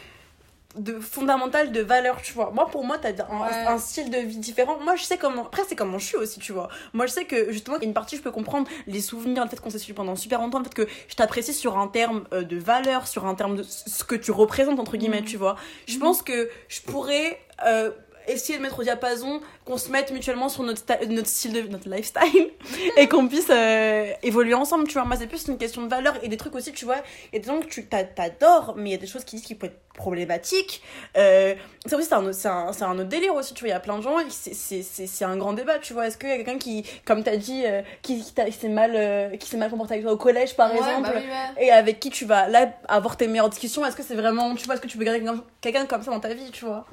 de 0.77 0.99
fondamental 1.01 1.73
de 1.73 1.81
valeur, 1.81 2.21
tu 2.23 2.33
vois. 2.33 2.51
Moi, 2.55 2.67
pour 2.69 2.85
moi, 2.85 2.99
t'as 2.99 3.11
un, 3.31 3.41
Ouais. 3.41 3.67
un 3.67 3.79
style 3.79 4.11
de 4.11 4.19
vie 4.19 4.39
différent. 4.39 4.79
Moi, 4.85 4.97
je 4.97 5.03
sais 5.05 5.17
comment, 5.19 5.47
après, 5.47 5.63
c'est 5.69 5.77
comment 5.77 5.99
je 5.99 6.07
suis 6.07 6.17
aussi, 6.17 6.39
tu 6.41 6.53
vois. 6.53 6.69
Moi, 6.93 7.07
je 7.07 7.13
sais 7.13 7.25
que, 7.25 7.51
justement, 7.53 7.77
il 7.77 7.83
y 7.83 7.85
a 7.85 7.89
une 7.89 7.95
partie, 7.95 8.17
je 8.17 8.23
peux 8.23 8.31
comprendre 8.31 8.69
les 8.87 9.01
souvenirs, 9.01 9.43
le 9.45 9.49
fait 9.51 9.61
qu'on 9.61 9.71
s'est 9.71 9.79
suivi 9.79 9.95
pendant 9.97 10.17
super 10.17 10.41
longtemps, 10.41 10.59
le 10.59 10.65
fait 10.65 10.75
que 10.75 10.87
je 11.09 11.15
t'apprécie 11.15 11.55
sur 11.55 11.79
un 11.79 11.89
terme 11.89 12.25
euh, 12.33 12.43
de 12.43 12.57
valeur, 12.59 13.07
sur 13.07 13.27
un 13.27 13.35
terme 13.35 13.57
de 13.57 13.63
ce 13.63 14.05
que 14.05 14.15
tu 14.15 14.31
représentes, 14.31 14.79
entre 14.81 14.97
guillemets, 14.97 15.23
tu 15.23 15.37
vois. 15.37 15.57
Je 15.87 15.99
pense 15.99 16.23
que 16.23 16.49
je 16.69 16.81
pourrais, 16.83 17.39
euh, 17.67 17.91
essayer 18.29 18.59
de 18.59 18.63
mettre 18.63 18.79
au 18.79 18.83
diapason, 18.83 19.41
qu'on 19.65 19.79
se 19.79 19.91
mette 19.91 20.11
mutuellement 20.13 20.49
sur 20.49 20.63
notre, 20.63 20.81
style 21.27 21.53
de 21.53 21.61
notre 21.69 21.89
lifestyle 21.89 22.51
et 22.97 23.09
qu'on 23.09 23.27
puisse 23.29 23.49
euh, 23.51 24.13
évoluer 24.23 24.55
ensemble, 24.55 24.87
tu 24.87 24.95
vois. 24.95 25.05
Moi, 25.05 25.17
c'est 25.17 25.27
plus 25.27 25.47
une 25.49 25.59
question 25.59 25.83
de 25.83 25.89
valeur 25.89 26.15
et 26.23 26.29
des 26.29 26.37
trucs 26.37 26.55
aussi, 26.55 26.73
tu 26.73 26.85
vois. 26.85 26.97
A 26.97 27.39
des 27.39 27.43
gens 27.43 27.61
que 27.61 27.67
tu 27.67 27.87
t'a- 27.87 28.05
t'adores, 28.05 28.75
mais 28.77 28.91
il 28.91 28.93
y 28.93 28.97
a 28.97 28.99
des 28.99 29.07
choses 29.07 29.25
qui 29.25 29.37
disent 29.37 29.45
qu'ils 29.45 29.59
peuvent 29.59 29.71
être 29.71 29.81
problématiques. 29.95 30.83
Euh, 31.17 31.55
ça 31.87 31.97
aussi, 31.97 32.07
c'est 32.07 32.15
un, 32.15 32.33
c'est 32.33 32.49
un, 32.49 32.73
c'est 32.73 32.85
un 32.85 32.93
autre 32.99 33.09
délire 33.09 33.35
aussi, 33.35 33.55
tu 33.55 33.61
vois. 33.61 33.69
Il 33.69 33.73
y 33.73 33.75
a 33.75 33.81
plein 33.81 33.97
de 33.99 34.03
gens, 34.03 34.17
c'est- 34.29 34.53
c'est 34.55 34.83
c'est- 34.83 35.07
c'est 35.07 35.25
un 35.25 35.37
grand 35.37 35.53
débat, 35.55 35.79
tu 35.79 35.93
vois. 35.95 36.07
Est-ce 36.07 36.19
qu'il 36.19 36.29
y 36.29 36.33
a 36.33 36.37
quelqu'un 36.37 36.59
qui, 36.59 36.85
comme 37.07 37.23
t'as 37.25 37.37
dit, 37.37 37.63
euh, 37.65 37.81
qui, 38.03 38.23
qui, 38.23 38.53
s'est 38.53 38.69
mal, 38.69 38.93
euh, 38.95 39.37
qui 39.37 39.49
s'est 39.49 39.57
mal 39.57 39.71
comporté 39.71 39.95
avec 39.95 40.05
toi 40.05 40.13
au 40.13 40.17
collège, 40.19 40.55
par 40.55 40.71
Ouais, 40.71 40.77
exemple 40.79 41.03
bah 41.03 41.13
oui, 41.17 41.23
ouais. 41.59 41.67
et 41.67 41.71
avec 41.71 41.99
qui 42.01 42.11
tu 42.11 42.25
vas 42.27 42.47
là 42.49 42.69
avoir 42.89 43.17
tes 43.17 43.27
meilleures 43.27 43.49
discussions? 43.49 43.85
Est-ce 43.87 43.97
que 43.97 44.03
c'est 44.03 44.15
vraiment 44.15 44.55
tu 44.55 44.65
vois 44.67 44.75
est-ce 44.75 44.83
que 44.83 44.87
tu 44.89 44.99
peux 44.99 45.05
garder 45.05 45.25
quelqu'un 45.61 45.87
comme 45.87 46.03
ça 46.03 46.11
dans 46.11 46.21
ta 46.21 46.35
vie 46.35 46.51
tu 46.51 46.65
vois? 46.67 46.85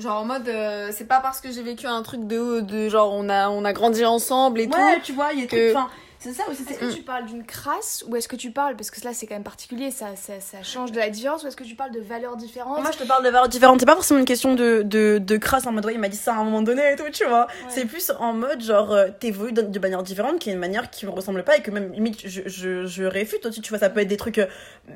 Genre 0.00 0.20
en 0.20 0.24
mode, 0.24 0.48
euh, 0.48 0.90
c'est 0.92 1.04
pas 1.06 1.20
parce 1.20 1.40
que 1.40 1.52
j'ai 1.52 1.62
vécu 1.62 1.86
un 1.86 2.02
truc 2.02 2.26
de, 2.26 2.60
de 2.60 2.88
genre 2.88 3.12
on 3.12 3.28
a, 3.28 3.48
on 3.50 3.64
a 3.64 3.72
grandi 3.72 4.04
ensemble 4.04 4.60
et 4.60 4.68
tout. 4.68 4.76
ouais 4.78 5.00
tu 5.02 5.12
vois 5.12 5.32
il 5.32 5.40
y 5.40 5.44
a 5.44 5.46
que- 5.46 5.70
enfin 5.76 5.88
c'est 6.20 6.32
ça 6.32 6.44
aussi 6.50 6.62
Est-ce 6.68 6.78
que 6.78 6.94
tu 6.94 7.02
parles 7.02 7.24
d'une 7.26 7.44
crasse 7.44 8.04
ou 8.06 8.14
est-ce 8.14 8.28
que 8.28 8.36
tu 8.36 8.50
parles, 8.50 8.76
parce 8.76 8.90
que 8.90 9.02
là 9.04 9.12
c'est 9.12 9.26
quand 9.26 9.34
même 9.34 9.42
particulier, 9.42 9.90
ça, 9.90 10.06
ça, 10.16 10.34
ça 10.40 10.62
change 10.62 10.92
de 10.92 10.98
la 10.98 11.10
différence, 11.10 11.42
ou 11.42 11.48
est-ce 11.48 11.56
que 11.56 11.64
tu 11.64 11.74
parles 11.74 11.90
de 11.92 12.00
valeurs 12.00 12.36
différentes? 12.36 12.82
Moi 12.82 12.90
je 12.92 12.98
te 12.98 13.04
parle 13.04 13.24
de 13.24 13.30
valeurs 13.30 13.48
différentes. 13.48 13.80
C'est 13.80 13.86
pas 13.86 13.94
forcément 13.94 14.20
une 14.20 14.26
question 14.26 14.54
de, 14.54 14.82
de, 14.84 15.18
de 15.18 15.36
crasse 15.36 15.66
en 15.66 15.72
mode 15.72 15.86
ouais 15.86 15.94
il 15.94 15.98
m'a 16.00 16.08
dit 16.08 16.16
ça 16.16 16.34
à 16.34 16.36
un 16.38 16.44
moment 16.44 16.62
donné 16.62 16.82
et 16.92 16.96
tout 16.96 17.04
tu 17.12 17.24
vois. 17.24 17.46
C'est 17.68 17.86
plus 17.86 18.12
en 18.18 18.32
mode 18.34 18.62
genre 18.62 18.92
euh, 18.92 19.08
t'évolues 19.18 19.52
de, 19.52 19.62
de 19.62 19.78
manière 19.78 20.02
différente 20.02 20.38
qui 20.38 20.50
est 20.50 20.52
une 20.52 20.58
manière 20.58 20.90
qui 20.90 21.06
me 21.06 21.10
ressemble 21.10 21.42
pas 21.42 21.56
et 21.56 21.62
que 21.62 21.70
même 21.70 21.92
limite 21.92 22.20
je, 22.26 22.42
je, 22.46 22.86
je 22.86 23.04
réfute 23.04 23.46
aussi 23.46 23.60
tu 23.60 23.70
vois. 23.70 23.78
Ça 23.78 23.88
peut 23.90 24.00
être 24.00 24.08
des 24.08 24.16
trucs 24.16 24.38
euh, 24.38 24.46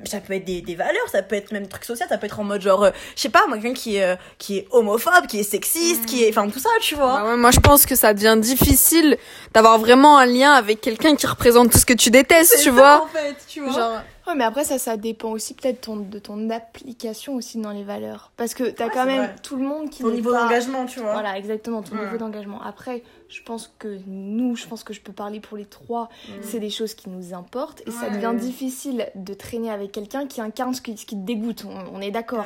ça 0.05 0.21
peut 0.21 0.35
être 0.35 0.45
des, 0.45 0.61
des 0.61 0.75
valeurs 0.75 1.09
ça 1.11 1.23
peut 1.23 1.37
être 1.37 1.53
même 1.53 1.63
des 1.63 1.69
trucs 1.69 1.85
sociaux 1.85 2.07
ça 2.09 2.19
peut 2.19 2.27
être 2.27 2.39
en 2.41 2.45
mode 2.45 2.61
genre 2.61 2.85
euh, 2.85 2.91
je 3.17 3.23
sais 3.23 3.29
pas 3.31 3.47
moi 3.49 3.57
quelqu'un 3.59 3.75
qui 3.75 3.97
est 3.97 4.05
euh, 4.05 4.17
qui 4.39 4.59
est 4.59 4.69
homophobe 4.71 5.27
qui 5.29 5.41
est 5.41 5.43
sexiste 5.43 6.05
qui 6.07 6.25
est 6.25 6.29
enfin 6.29 6.49
tout 6.51 6.59
ça 6.59 6.69
tu 6.81 6.95
vois. 6.95 7.21
Bah 7.23 7.31
ouais, 7.31 7.37
moi 7.37 7.51
je 7.51 7.61
pense 7.61 7.87
que 7.87 7.95
ça 7.95 8.13
devient 8.13 8.37
difficile 8.39 9.17
d'avoir 9.55 9.79
vraiment 9.79 10.19
un 10.19 10.27
lien 10.27 10.53
avec 10.53 10.81
quelqu'un 10.81 11.14
qui 11.17 11.27
représente 11.27 11.71
tout 11.71 11.79
ce 11.79 11.87
que 11.87 11.93
tu 11.95 12.11
détestes, 12.11 12.57
tu 12.59 12.65
ça, 12.65 12.71
vois. 12.71 13.03
en 13.05 13.07
fait 13.09 13.37
tu 13.49 13.61
vois 13.61 13.73
Genre, 13.73 14.01
Ouais, 14.27 14.35
mais 14.35 14.45
après 14.45 14.65
ça, 14.65 14.79
ça 14.79 14.97
dépend 14.97 15.31
aussi 15.33 15.53
peut-être 15.53 15.83
ton, 15.83 15.97
de 15.97 16.19
ton 16.19 16.49
application 16.49 17.35
aussi 17.35 17.59
dans 17.59 17.73
les 17.73 17.85
valeurs. 17.85 18.31
Parce 18.39 18.55
que 18.55 18.65
t'as 18.65 18.87
Ouais, 18.87 18.91
quand 18.95 19.05
même 19.05 19.19
vrai. 19.19 19.35
tout 19.43 19.57
le 19.57 19.65
monde 19.65 19.91
qui 19.91 20.03
ton 20.03 20.11
niveau 20.11 20.33
pas- 20.33 20.45
d'engagement 20.45 20.87
tu 20.87 21.01
vois 21.01 21.13
Voilà, 21.13 21.37
exactement, 21.37 21.83
ton 21.83 21.95
Ouais. 21.97 22.05
niveau 22.07 22.17
d'engagement. 22.17 22.63
Après, 22.63 23.03
je 23.29 23.43
pense 23.43 23.73
que 23.79 23.99
nous, 24.07 24.55
je 24.57 24.67
pense 24.67 24.85
que 24.85 24.93
je 24.93 25.01
peux 25.01 25.13
parler 25.13 25.41
pour 25.41 25.57
les 25.57 25.65
trois, 25.67 26.09
c'est 26.43 26.61
des 26.61 26.71
choses 26.71 26.95
qui 26.95 27.09
nous 27.09 27.35
importent 27.35 27.83
et 27.87 27.91
ça 27.91 28.09
devient 28.11 28.35
difficile 28.39 29.09
de 29.15 29.35
traîner 29.35 29.71
avec 29.71 29.93
quelqu'un 29.93 30.27
qui 30.27 30.41
incarne 30.41 30.75
ce 30.75 30.81
qui, 30.81 30.97
ce 30.97 31.05
qui 31.07 31.17
te 31.17 31.25
dégoûte, 31.27 31.65
on, 31.69 31.97
on 31.97 32.01
est 32.01 32.11
d'accord. 32.11 32.45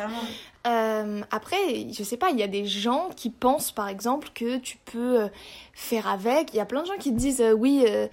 Euh, 0.66 1.20
après, 1.30 1.56
je 1.92 2.02
sais 2.02 2.16
pas, 2.16 2.30
il 2.30 2.38
y 2.38 2.42
a 2.42 2.48
des 2.48 2.66
gens 2.66 3.08
qui 3.16 3.30
pensent 3.30 3.70
par 3.72 3.88
exemple 3.88 4.28
que 4.34 4.58
tu 4.58 4.76
peux 4.92 5.22
euh, 5.22 5.28
faire 5.72 6.08
avec. 6.08 6.52
Il 6.52 6.56
y 6.56 6.60
a 6.60 6.66
plein 6.66 6.82
de 6.82 6.86
gens 6.86 6.96
qui 6.98 7.10
te 7.12 7.16
disent 7.18 7.40
euh, 7.40 7.52
oui, 7.52 7.86
euh, 7.86 8.06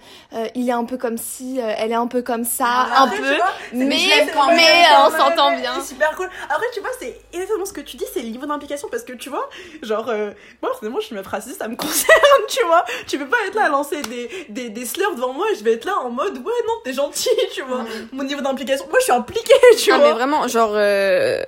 il 0.54 0.68
est 0.68 0.72
un 0.72 0.84
peu 0.84 0.96
comme 0.96 1.18
ci, 1.18 1.60
euh, 1.60 1.74
elle 1.76 1.90
est 1.90 1.94
un 1.96 2.06
peu 2.06 2.22
comme 2.22 2.44
ça, 2.44 2.64
Ah, 2.68 3.02
un 3.02 3.06
après, 3.06 3.18
peu. 3.18 3.36
vois, 3.36 3.52
mais 3.74 3.98
quand 4.32 4.46
mais 4.54 4.84
on 5.06 5.10
s'entend 5.10 5.56
bien. 5.58 5.74
C'est 5.80 5.88
super 5.94 6.16
cool. 6.16 6.30
Après, 6.48 6.66
tu 6.72 6.80
vois, 6.80 6.90
c'est 6.98 7.20
exactement 7.32 7.66
ce 7.66 7.72
que 7.74 7.80
tu 7.82 7.96
dis, 7.98 8.04
c'est 8.14 8.22
le 8.22 8.28
niveau 8.28 8.46
d'implication 8.46 8.88
parce 8.90 9.02
que 9.02 9.12
tu 9.12 9.28
vois, 9.28 9.50
genre, 9.82 10.06
moi, 10.06 10.70
personnellement, 10.70 11.00
je 11.00 11.06
suis 11.06 11.14
meuf 11.16 11.26
raciste, 11.26 11.58
ça 11.58 11.68
me 11.68 11.76
concerne, 11.76 12.08
tu 12.56 12.66
vois. 12.66 12.84
Tu 13.06 13.18
peux 13.18 13.28
pas 13.28 13.36
être 13.46 13.54
là 13.54 13.66
à 13.66 13.68
lancer 13.68 14.02
des, 14.02 14.28
des, 14.48 14.68
des 14.70 14.84
slurs 14.86 15.14
devant 15.14 15.32
moi 15.32 15.46
et 15.52 15.56
je 15.56 15.64
vais 15.64 15.74
être 15.74 15.84
là 15.84 15.98
en 16.02 16.10
mode, 16.10 16.36
ouais, 16.38 16.42
non, 16.66 16.72
t'es 16.84 16.92
gentil, 16.92 17.30
tu 17.54 17.62
vois. 17.62 17.84
Mon 18.12 18.24
niveau 18.24 18.40
d'implication, 18.40 18.86
moi, 18.88 18.98
je 18.98 19.04
suis 19.04 19.12
impliquée, 19.12 19.54
tu 19.78 19.92
ah, 19.92 19.98
vois. 19.98 20.08
mais 20.08 20.12
vraiment, 20.14 20.48
genre, 20.48 20.72
euh, 20.74 21.42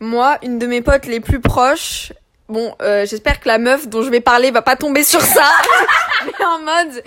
moi, 0.00 0.38
une 0.42 0.58
de 0.58 0.66
mes 0.66 0.82
potes 0.82 1.06
les 1.06 1.20
plus 1.20 1.40
proches, 1.40 2.12
bon, 2.48 2.74
euh, 2.82 3.06
j'espère 3.06 3.40
que 3.40 3.48
la 3.48 3.58
meuf 3.58 3.88
dont 3.88 4.02
je 4.02 4.10
vais 4.10 4.20
parler 4.20 4.50
va 4.50 4.62
pas 4.62 4.76
tomber 4.76 5.04
sur 5.04 5.20
ça, 5.20 5.50
mais 6.24 6.44
en 6.44 6.58
mode, 6.60 7.02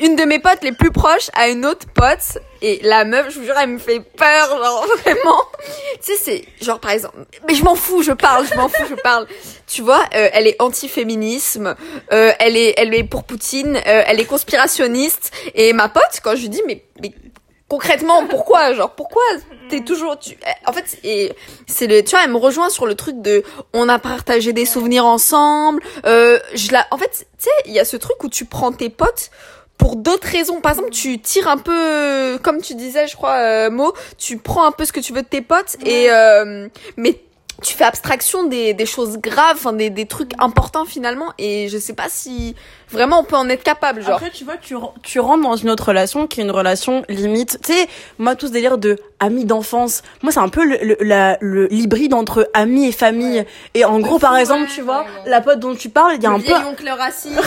une 0.00 0.16
de 0.16 0.24
mes 0.24 0.38
potes 0.38 0.62
les 0.62 0.72
plus 0.72 0.90
proches 0.90 1.30
a 1.34 1.48
une 1.48 1.66
autre 1.66 1.86
pote, 1.94 2.38
et 2.62 2.80
la 2.82 3.04
meuf, 3.04 3.30
je 3.30 3.38
vous 3.38 3.44
jure, 3.44 3.56
elle 3.60 3.70
me 3.70 3.78
fait 3.78 4.00
peur, 4.00 4.48
genre, 4.48 4.86
vraiment. 5.02 5.40
Tu 6.02 6.14
sais, 6.14 6.16
c'est, 6.16 6.64
genre, 6.64 6.80
par 6.80 6.92
exemple, 6.92 7.16
mais 7.46 7.54
je 7.54 7.64
m'en 7.64 7.74
fous, 7.74 8.02
je 8.02 8.12
parle, 8.12 8.46
je 8.50 8.56
m'en 8.56 8.68
fous, 8.68 8.84
je 8.88 8.94
parle. 8.94 9.26
Tu 9.66 9.82
vois, 9.82 10.04
euh, 10.14 10.28
elle 10.32 10.46
est 10.46 10.56
anti-féminisme, 10.60 11.74
euh, 12.12 12.32
elle 12.38 12.56
est, 12.56 12.74
elle 12.76 12.94
est 12.94 13.04
pour 13.04 13.24
Poutine, 13.24 13.76
euh, 13.76 14.02
elle 14.06 14.20
est 14.20 14.24
conspirationniste, 14.24 15.32
et 15.54 15.72
ma 15.72 15.88
pote, 15.88 16.20
quand 16.22 16.36
je 16.36 16.42
lui 16.42 16.48
dis, 16.48 16.62
mais, 16.66 16.84
mais 17.02 17.12
concrètement 17.68 18.26
pourquoi 18.26 18.74
genre 18.74 18.90
pourquoi 18.90 19.22
t'es 19.68 19.80
toujours 19.80 20.18
tu 20.18 20.36
en 20.66 20.72
fait 20.72 20.98
et 21.02 21.32
c'est 21.66 21.86
le 21.86 22.02
tu 22.02 22.10
vois 22.10 22.24
elle 22.24 22.30
me 22.30 22.36
rejoint 22.36 22.68
sur 22.68 22.86
le 22.86 22.94
truc 22.94 23.22
de 23.22 23.42
on 23.72 23.88
a 23.88 23.98
partagé 23.98 24.52
des 24.52 24.66
souvenirs 24.66 25.06
ensemble 25.06 25.82
euh, 26.04 26.38
je 26.54 26.72
la 26.72 26.86
en 26.90 26.98
fait 26.98 27.26
tu 27.38 27.44
sais 27.44 27.50
il 27.66 27.72
y 27.72 27.80
a 27.80 27.84
ce 27.84 27.96
truc 27.96 28.22
où 28.22 28.28
tu 28.28 28.44
prends 28.44 28.72
tes 28.72 28.90
potes 28.90 29.30
pour 29.78 29.96
d'autres 29.96 30.28
raisons. 30.28 30.60
Par 30.60 30.72
exemple 30.72 30.90
tu 30.90 31.18
tires 31.18 31.48
un 31.48 31.58
peu 31.58 32.38
comme 32.42 32.60
tu 32.60 32.74
disais 32.74 33.06
je 33.06 33.16
crois 33.16 33.36
euh, 33.36 33.70
Mo 33.70 33.92
tu 34.18 34.38
prends 34.38 34.66
un 34.66 34.72
peu 34.72 34.84
ce 34.84 34.92
que 34.92 35.00
tu 35.00 35.12
veux 35.12 35.22
de 35.22 35.26
tes 35.26 35.42
potes 35.42 35.76
et 35.84 36.10
euh, 36.10 36.68
mais 36.96 37.20
tu 37.64 37.74
fais 37.74 37.84
abstraction 37.84 38.44
des, 38.44 38.74
des 38.74 38.86
choses 38.86 39.18
graves, 39.18 39.54
enfin 39.56 39.72
des, 39.72 39.90
des 39.90 40.06
trucs 40.06 40.32
importants 40.38 40.84
finalement, 40.84 41.32
et 41.38 41.68
je 41.68 41.78
sais 41.78 41.94
pas 41.94 42.06
si 42.08 42.54
vraiment 42.90 43.20
on 43.20 43.24
peut 43.24 43.36
en 43.36 43.48
être 43.48 43.62
capable, 43.64 44.02
genre. 44.02 44.14
Après, 44.16 44.30
tu 44.30 44.44
vois, 44.44 44.56
tu, 44.58 44.76
ren- 44.76 44.94
tu 45.02 45.18
rentres 45.18 45.42
dans 45.42 45.56
une 45.56 45.70
autre 45.70 45.88
relation 45.88 46.26
qui 46.26 46.40
est 46.40 46.44
une 46.44 46.50
relation 46.50 47.02
limite. 47.08 47.58
Tu 47.64 47.72
sais, 47.72 47.88
moi, 48.18 48.36
tout 48.36 48.46
ce 48.48 48.52
délire 48.52 48.78
de 48.78 48.98
amis 49.18 49.46
d'enfance, 49.46 50.02
moi, 50.22 50.30
c'est 50.30 50.40
un 50.40 50.48
peu 50.50 50.64
le, 50.64 50.76
le, 50.82 50.96
la- 51.00 51.38
le- 51.40 51.66
l'hybride 51.68 52.12
entre 52.14 52.48
amis 52.54 52.86
et 52.86 52.92
famille. 52.92 53.44
Et 53.72 53.84
en 53.84 53.98
gros, 53.98 54.18
par 54.18 54.36
exemple, 54.36 54.64
ouais, 54.64 54.68
tu 54.74 54.82
vois, 54.82 55.00
ouais, 55.00 55.30
la 55.30 55.40
pote 55.40 55.58
dont 55.58 55.74
tu 55.74 55.88
parles, 55.88 56.14
il 56.16 56.22
y 56.22 56.26
a 56.26 56.30
un 56.30 56.38
peu, 56.40 56.52
oncle 56.68 56.88
raciste. 56.88 57.40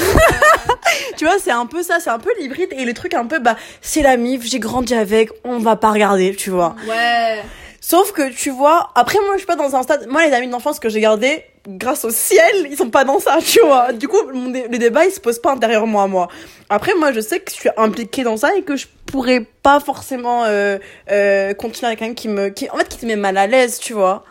tu 1.18 1.26
vois, 1.26 1.36
c'est 1.40 1.52
un 1.52 1.66
peu 1.66 1.84
ça, 1.84 2.00
c'est 2.00 2.10
un 2.10 2.20
peu 2.20 2.32
l'hybride 2.40 2.70
et 2.72 2.86
le 2.86 2.94
truc 2.94 3.14
un 3.14 3.26
peu, 3.26 3.40
bah, 3.40 3.56
c'est 3.82 4.02
la 4.02 4.18
mif, 4.18 4.44
j'ai 4.44 4.60
grandi 4.60 4.94
avec, 4.96 5.30
on 5.44 5.60
va 5.60 5.76
pas 5.76 5.92
regarder, 5.92 6.36
tu 6.36 6.50
vois. 6.50 6.76
ouais. 6.88 7.44
Sauf 7.90 8.12
que 8.12 8.30
tu 8.34 8.50
vois, 8.50 8.90
après 8.96 9.18
moi 9.22 9.36
je 9.36 9.38
suis 9.38 9.48
pas 9.48 9.56
dans 9.56 9.74
un 9.74 9.82
stade, 9.82 10.08
moi 10.10 10.28
les 10.28 10.34
amis 10.34 10.50
d'enfance 10.50 10.78
que 10.78 10.90
j'ai 10.90 11.00
gardés, 11.00 11.46
grâce 11.70 12.04
au 12.04 12.10
ciel, 12.10 12.68
ils 12.70 12.76
sont 12.76 12.90
pas 12.90 13.06
dans 13.06 13.18
ça, 13.18 13.38
tu 13.42 13.62
vois. 13.62 13.94
Du 13.94 14.10
coup, 14.10 14.18
mon 14.34 14.52
le 14.52 14.78
débat 14.78 15.06
il 15.06 15.12
se 15.12 15.22
pose 15.22 15.40
pas 15.40 15.54
intérieur 15.54 15.88
moi, 15.88 16.06
moi. 16.06 16.28
Après 16.68 16.94
moi 16.96 17.14
je 17.14 17.22
sais 17.22 17.40
que 17.40 17.50
je 17.50 17.56
suis 17.56 17.70
impliquée 17.78 18.26
dans 18.26 18.36
ça 18.36 18.54
et 18.58 18.64
que 18.64 18.76
je 18.76 18.88
pourrais 19.06 19.46
pas 19.64 19.80
forcément 19.80 20.44
euh, 20.44 20.80
euh, 21.10 21.54
continuer 21.54 21.88
avec 21.88 22.00
quelqu'un 22.00 22.14
qui 22.14 22.28
me, 22.28 22.50
qui, 22.50 22.70
en 22.70 22.76
fait 22.76 22.90
qui 22.90 22.98
te 22.98 23.06
met 23.06 23.16
mal 23.16 23.38
à 23.38 23.48
l'aise, 23.48 23.80
tu 23.80 23.94
vois. 23.94 24.26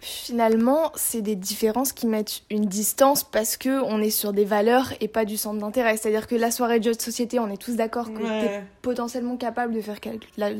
Finalement, 0.00 0.92
c'est 0.94 1.22
des 1.22 1.36
différences 1.36 1.92
qui 1.92 2.06
mettent 2.06 2.42
une 2.50 2.66
distance 2.66 3.24
parce 3.24 3.56
que 3.56 3.82
on 3.82 4.00
est 4.00 4.10
sur 4.10 4.32
des 4.32 4.44
valeurs 4.44 4.92
et 5.00 5.08
pas 5.08 5.24
du 5.24 5.36
centre 5.36 5.58
d'intérêt. 5.58 5.96
C'est-à-dire 5.96 6.26
que 6.26 6.34
la 6.34 6.50
soirée 6.50 6.78
de 6.78 6.84
jeu 6.84 6.94
de 6.94 7.00
société, 7.00 7.38
on 7.38 7.48
est 7.48 7.56
tous 7.56 7.76
d'accord 7.76 8.12
que 8.12 8.18
t'es 8.40 8.60
potentiellement 8.82 9.36
capable 9.36 9.72
de 9.74 9.80
faire 9.80 9.98
la- 10.36 10.50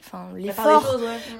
enfin, 0.00 0.28
l'effort 0.34 0.82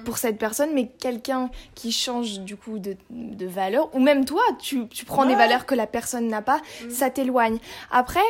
pour 0.04 0.18
cette 0.18 0.38
personne, 0.38 0.70
mais 0.74 0.88
quelqu'un 0.98 1.50
qui 1.74 1.92
change 1.92 2.40
du 2.40 2.56
coup 2.56 2.78
de, 2.78 2.96
de 3.10 3.46
valeur, 3.46 3.88
ou 3.94 4.00
même 4.00 4.24
toi, 4.26 4.42
tu, 4.60 4.86
tu 4.88 5.04
prends 5.04 5.24
des 5.24 5.34
valeurs 5.34 5.66
que 5.66 5.74
la 5.74 5.86
personne 5.86 6.28
n'a 6.28 6.42
pas, 6.42 6.60
Mm. 6.84 6.90
ça 6.90 7.10
t'éloigne. 7.10 7.58
Après, 7.90 8.20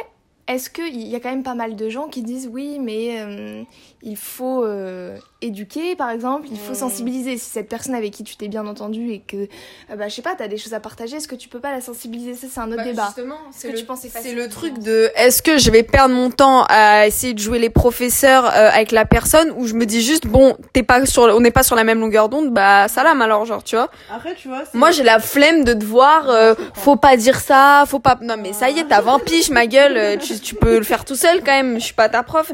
est-ce 0.49 0.71
qu'il 0.71 1.02
y 1.09 1.14
a 1.16 1.21
quand 1.21 1.30
même 1.30 1.42
pas 1.42 1.54
mal 1.56 1.75
de 1.75 1.88
gens 1.88 2.06
qui 2.06 2.23
disent 2.23 2.49
oui, 2.52 2.78
mais 2.80 3.21
euh, 3.21 3.64
il 4.06 4.16
faut 4.16 4.64
euh, 4.64 5.18
éduquer, 5.42 5.96
par 5.96 6.10
exemple, 6.10 6.46
il 6.50 6.58
faut 6.58 6.75
sensibiliser. 6.75 7.36
Si 7.38 7.50
cette 7.50 7.68
personne 7.68 7.92
avec 7.94 8.12
qui 8.12 8.22
tu 8.22 8.36
t'es 8.36 8.46
bien 8.46 8.64
entendu 8.68 9.10
et 9.10 9.18
que, 9.18 9.36
euh, 9.36 9.96
bah, 9.98 10.06
je 10.08 10.14
sais 10.14 10.22
pas, 10.22 10.36
t'as 10.38 10.46
des 10.46 10.58
choses 10.58 10.75
à 10.75 10.80
partager, 10.80 11.16
est-ce 11.16 11.26
que 11.26 11.34
tu 11.34 11.48
peux 11.48 11.58
pas 11.58 11.72
la 11.72 11.80
sensibiliser? 11.80 12.34
Ça, 12.34 12.46
c'est 12.48 12.60
un 12.60 12.70
autre 12.70 12.84
débat. 12.84 13.06
Justement, 13.06 13.34
Est-ce 13.50 13.66
que 13.66 13.76
tu 13.76 13.84
penses 13.84 14.02
que 14.02 14.08
c'est 14.08 14.12
facile? 14.12 14.36
le 14.36 14.46
de 14.46 14.52
truc 14.52 14.78
de 14.78 15.10
est-ce 15.16 15.42
que 15.42 15.58
je 15.58 15.72
vais 15.72 15.82
perdre 15.82 16.14
mon 16.14 16.30
temps 16.30 16.64
à 16.68 17.06
essayer 17.08 17.34
de 17.34 17.40
jouer 17.40 17.58
les 17.58 17.68
professeurs 17.68 18.46
euh, 18.46 18.70
avec 18.70 18.92
la 18.92 19.04
personne 19.06 19.50
ou 19.56 19.66
je 19.66 19.75
me 19.75 19.86
dis 19.86 20.02
juste 20.02 20.26
bon 20.28 20.56
t'es 20.72 20.82
pas 20.84 21.04
sur 21.04 21.22
on 21.22 21.40
n'est 21.40 21.50
pas 21.50 21.64
sur 21.64 21.75
la 21.75 21.82
même 21.84 21.98
longueur 22.00 22.28
d'onde 22.28 22.52
bah 22.52 22.86
salam 22.86 23.20
alors 23.22 23.44
genre 23.44 23.64
tu 23.64 23.75
vois. 23.75 23.90
Après 24.14 24.34
tu 24.36 24.46
vois, 24.48 24.62
moi 24.75 24.92
j'ai 24.92 25.02
la 25.02 25.18
flemme 25.18 25.64
de 25.64 25.72
devoir 25.72 26.30
euh, 26.30 26.54
faut 26.75 26.96
pas 26.96 27.16
dire 27.16 27.40
ça 27.40 27.84
faut 27.88 27.98
pas 27.98 28.16
non 28.22 28.36
mais 28.38 28.52
ça 28.52 28.70
y 28.70 28.78
est 28.78 28.84
t'as 28.84 29.00
20 29.00 29.18
piges 29.25 29.50
ma 29.50 29.66
gueule 29.66 30.18
tu, 30.18 30.38
tu 30.38 30.54
peux 30.54 30.76
le 30.78 30.84
faire 30.84 31.04
tout 31.04 31.16
seul 31.16 31.40
quand 31.42 31.52
même 31.52 31.78
je 31.80 31.84
suis 31.86 31.94
pas 31.94 32.08
ta 32.08 32.22
prof 32.22 32.52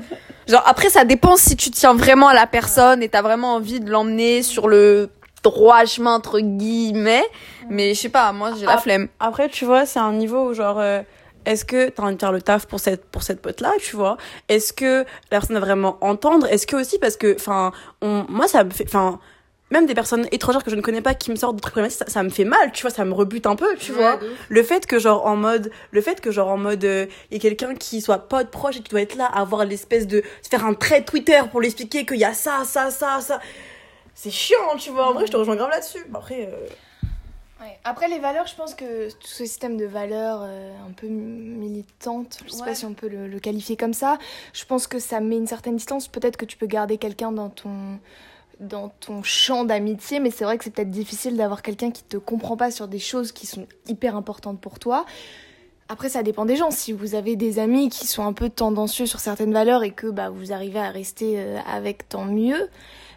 genre 0.48 0.62
après 0.66 0.90
ça 0.90 1.04
dépend 1.04 1.36
si 1.36 1.56
tu 1.56 1.70
tiens 1.70 1.94
vraiment 1.94 2.28
à 2.28 2.34
la 2.34 2.46
personne 2.46 3.02
et 3.02 3.08
t'as 3.08 3.22
vraiment 3.22 3.54
envie 3.54 3.80
de 3.80 3.90
l'emmener 3.90 4.42
sur 4.42 4.68
le 4.68 5.10
droit 5.42 5.84
chemin 5.84 6.14
entre 6.14 6.40
guillemets. 6.40 7.24
Mais 7.68 7.94
je 7.94 8.00
sais 8.00 8.08
pas 8.08 8.32
moi 8.32 8.52
j'ai 8.58 8.66
la 8.66 8.78
flemme. 8.78 9.08
Après, 9.20 9.48
tu 9.48 9.64
vois, 9.64 9.86
c'est 9.86 9.98
un 9.98 10.12
niveau 10.12 10.50
où 10.50 10.54
genre, 10.54 10.78
euh, 10.78 11.02
est-ce 11.44 11.64
que 11.64 11.88
t'as 11.88 12.02
envie 12.04 12.14
de 12.14 12.20
faire 12.20 12.32
le 12.32 12.42
taf 12.42 12.66
pour 12.66 12.80
cette 12.80 13.04
pour 13.06 13.22
cette 13.22 13.42
pote 13.42 13.60
là, 13.60 13.72
tu 13.80 13.96
vois? 13.96 14.16
Est-ce 14.48 14.72
que 14.72 15.00
la 15.00 15.28
personne 15.30 15.54
va 15.56 15.60
vraiment 15.60 15.98
entendre? 16.00 16.46
Est-ce 16.46 16.66
que 16.66 16.76
aussi 16.76 16.98
parce 16.98 17.16
que, 17.16 17.34
enfin, 17.34 17.72
on, 18.00 18.24
moi 18.28 18.48
ça 18.48 18.64
me 18.64 18.70
fait, 18.70 18.84
enfin. 18.86 19.18
Même 19.72 19.86
des 19.86 19.94
personnes 19.94 20.28
étrangères 20.32 20.62
que 20.62 20.70
je 20.70 20.76
ne 20.76 20.82
connais 20.82 21.00
pas 21.00 21.14
qui 21.14 21.30
me 21.30 21.36
sortent 21.36 21.56
de 21.56 21.60
trucs 21.60 21.72
problématiques, 21.72 21.98
ça, 21.98 22.06
ça 22.08 22.22
me 22.22 22.28
fait 22.28 22.44
mal, 22.44 22.70
tu 22.72 22.82
vois, 22.82 22.90
ça 22.90 23.04
me 23.06 23.14
rebute 23.14 23.46
un 23.46 23.56
peu, 23.56 23.74
tu 23.76 23.90
vois. 23.92 24.20
Le 24.50 24.62
fait 24.62 24.86
que 24.86 24.98
genre 24.98 25.24
en 25.26 25.34
mode, 25.34 25.70
le 25.92 26.00
fait 26.02 26.20
que 26.20 26.30
genre 26.30 26.48
en 26.50 26.58
mode, 26.58 26.84
euh, 26.84 27.06
il 27.30 27.38
y 27.38 27.40
a 27.40 27.40
quelqu'un 27.40 27.74
qui 27.74 28.00
soit 28.02 28.18
pote 28.18 28.50
proche 28.50 28.76
et 28.76 28.82
qui 28.82 28.90
doit 28.90 29.00
être 29.00 29.14
là, 29.16 29.24
avoir 29.24 29.64
l'espèce 29.64 30.06
de 30.06 30.22
faire 30.48 30.64
un 30.66 30.74
trait 30.74 31.02
Twitter 31.02 31.40
pour 31.50 31.60
lui 31.60 31.68
expliquer 31.68 32.04
qu'il 32.04 32.18
y 32.18 32.24
a 32.24 32.34
ça, 32.34 32.62
ça, 32.64 32.90
ça, 32.90 33.20
ça. 33.22 33.40
C'est 34.14 34.30
chiant, 34.30 34.76
tu 34.78 34.90
vois. 34.90 35.08
En 35.08 35.14
vrai, 35.14 35.26
je 35.26 35.32
te 35.32 35.36
rejoins 35.38 35.56
grave 35.56 35.70
là-dessus. 35.70 36.04
Après, 36.14 36.46
euh, 36.52 36.66
Ouais. 37.60 37.78
Après 37.84 38.08
les 38.08 38.18
valeurs, 38.18 38.48
je 38.48 38.56
pense 38.56 38.74
que 38.74 39.08
tout 39.08 39.16
ce 39.28 39.44
système 39.46 39.76
de 39.76 39.84
valeurs 39.86 40.40
euh, 40.42 40.72
un 40.88 40.90
peu 40.92 41.06
militante, 41.06 42.38
je 42.44 42.50
sais 42.50 42.60
Ouais. 42.60 42.66
pas 42.68 42.74
si 42.74 42.84
on 42.84 42.92
peut 42.94 43.08
le, 43.08 43.28
le 43.28 43.38
qualifier 43.38 43.76
comme 43.76 43.94
ça, 43.94 44.18
je 44.52 44.64
pense 44.64 44.86
que 44.88 44.98
ça 44.98 45.20
met 45.20 45.36
une 45.36 45.46
certaine 45.46 45.76
distance. 45.76 46.08
Peut-être 46.08 46.36
que 46.36 46.44
tu 46.44 46.56
peux 46.56 46.66
garder 46.66 46.98
quelqu'un 46.98 47.30
dans 47.32 47.50
ton 47.50 47.98
dans 48.60 48.88
ton 48.88 49.22
champ 49.22 49.64
d'amitié, 49.64 50.20
mais 50.20 50.30
c'est 50.30 50.44
vrai 50.44 50.58
que 50.58 50.64
c'est 50.64 50.70
peut-être 50.70 50.90
difficile 50.90 51.36
d'avoir 51.36 51.62
quelqu'un 51.62 51.90
qui 51.90 52.02
te 52.02 52.16
comprend 52.16 52.56
pas 52.56 52.70
sur 52.70 52.88
des 52.88 52.98
choses 52.98 53.32
qui 53.32 53.46
sont 53.46 53.66
hyper 53.88 54.16
importantes 54.16 54.60
pour 54.60 54.78
toi. 54.78 55.04
Après, 55.88 56.08
ça 56.08 56.22
dépend 56.22 56.46
des 56.46 56.56
gens. 56.56 56.70
Si 56.70 56.92
vous 56.92 57.14
avez 57.14 57.36
des 57.36 57.58
amis 57.58 57.90
qui 57.90 58.06
sont 58.06 58.24
un 58.24 58.32
peu 58.32 58.48
tendancieux 58.48 59.06
sur 59.06 59.20
certaines 59.20 59.52
valeurs 59.52 59.82
et 59.82 59.90
que 59.90 60.06
bah, 60.06 60.30
vous 60.30 60.52
arrivez 60.52 60.78
à 60.78 60.90
rester 60.90 61.34
euh, 61.36 61.58
avec, 61.66 62.08
tant 62.08 62.24
mieux. 62.24 62.68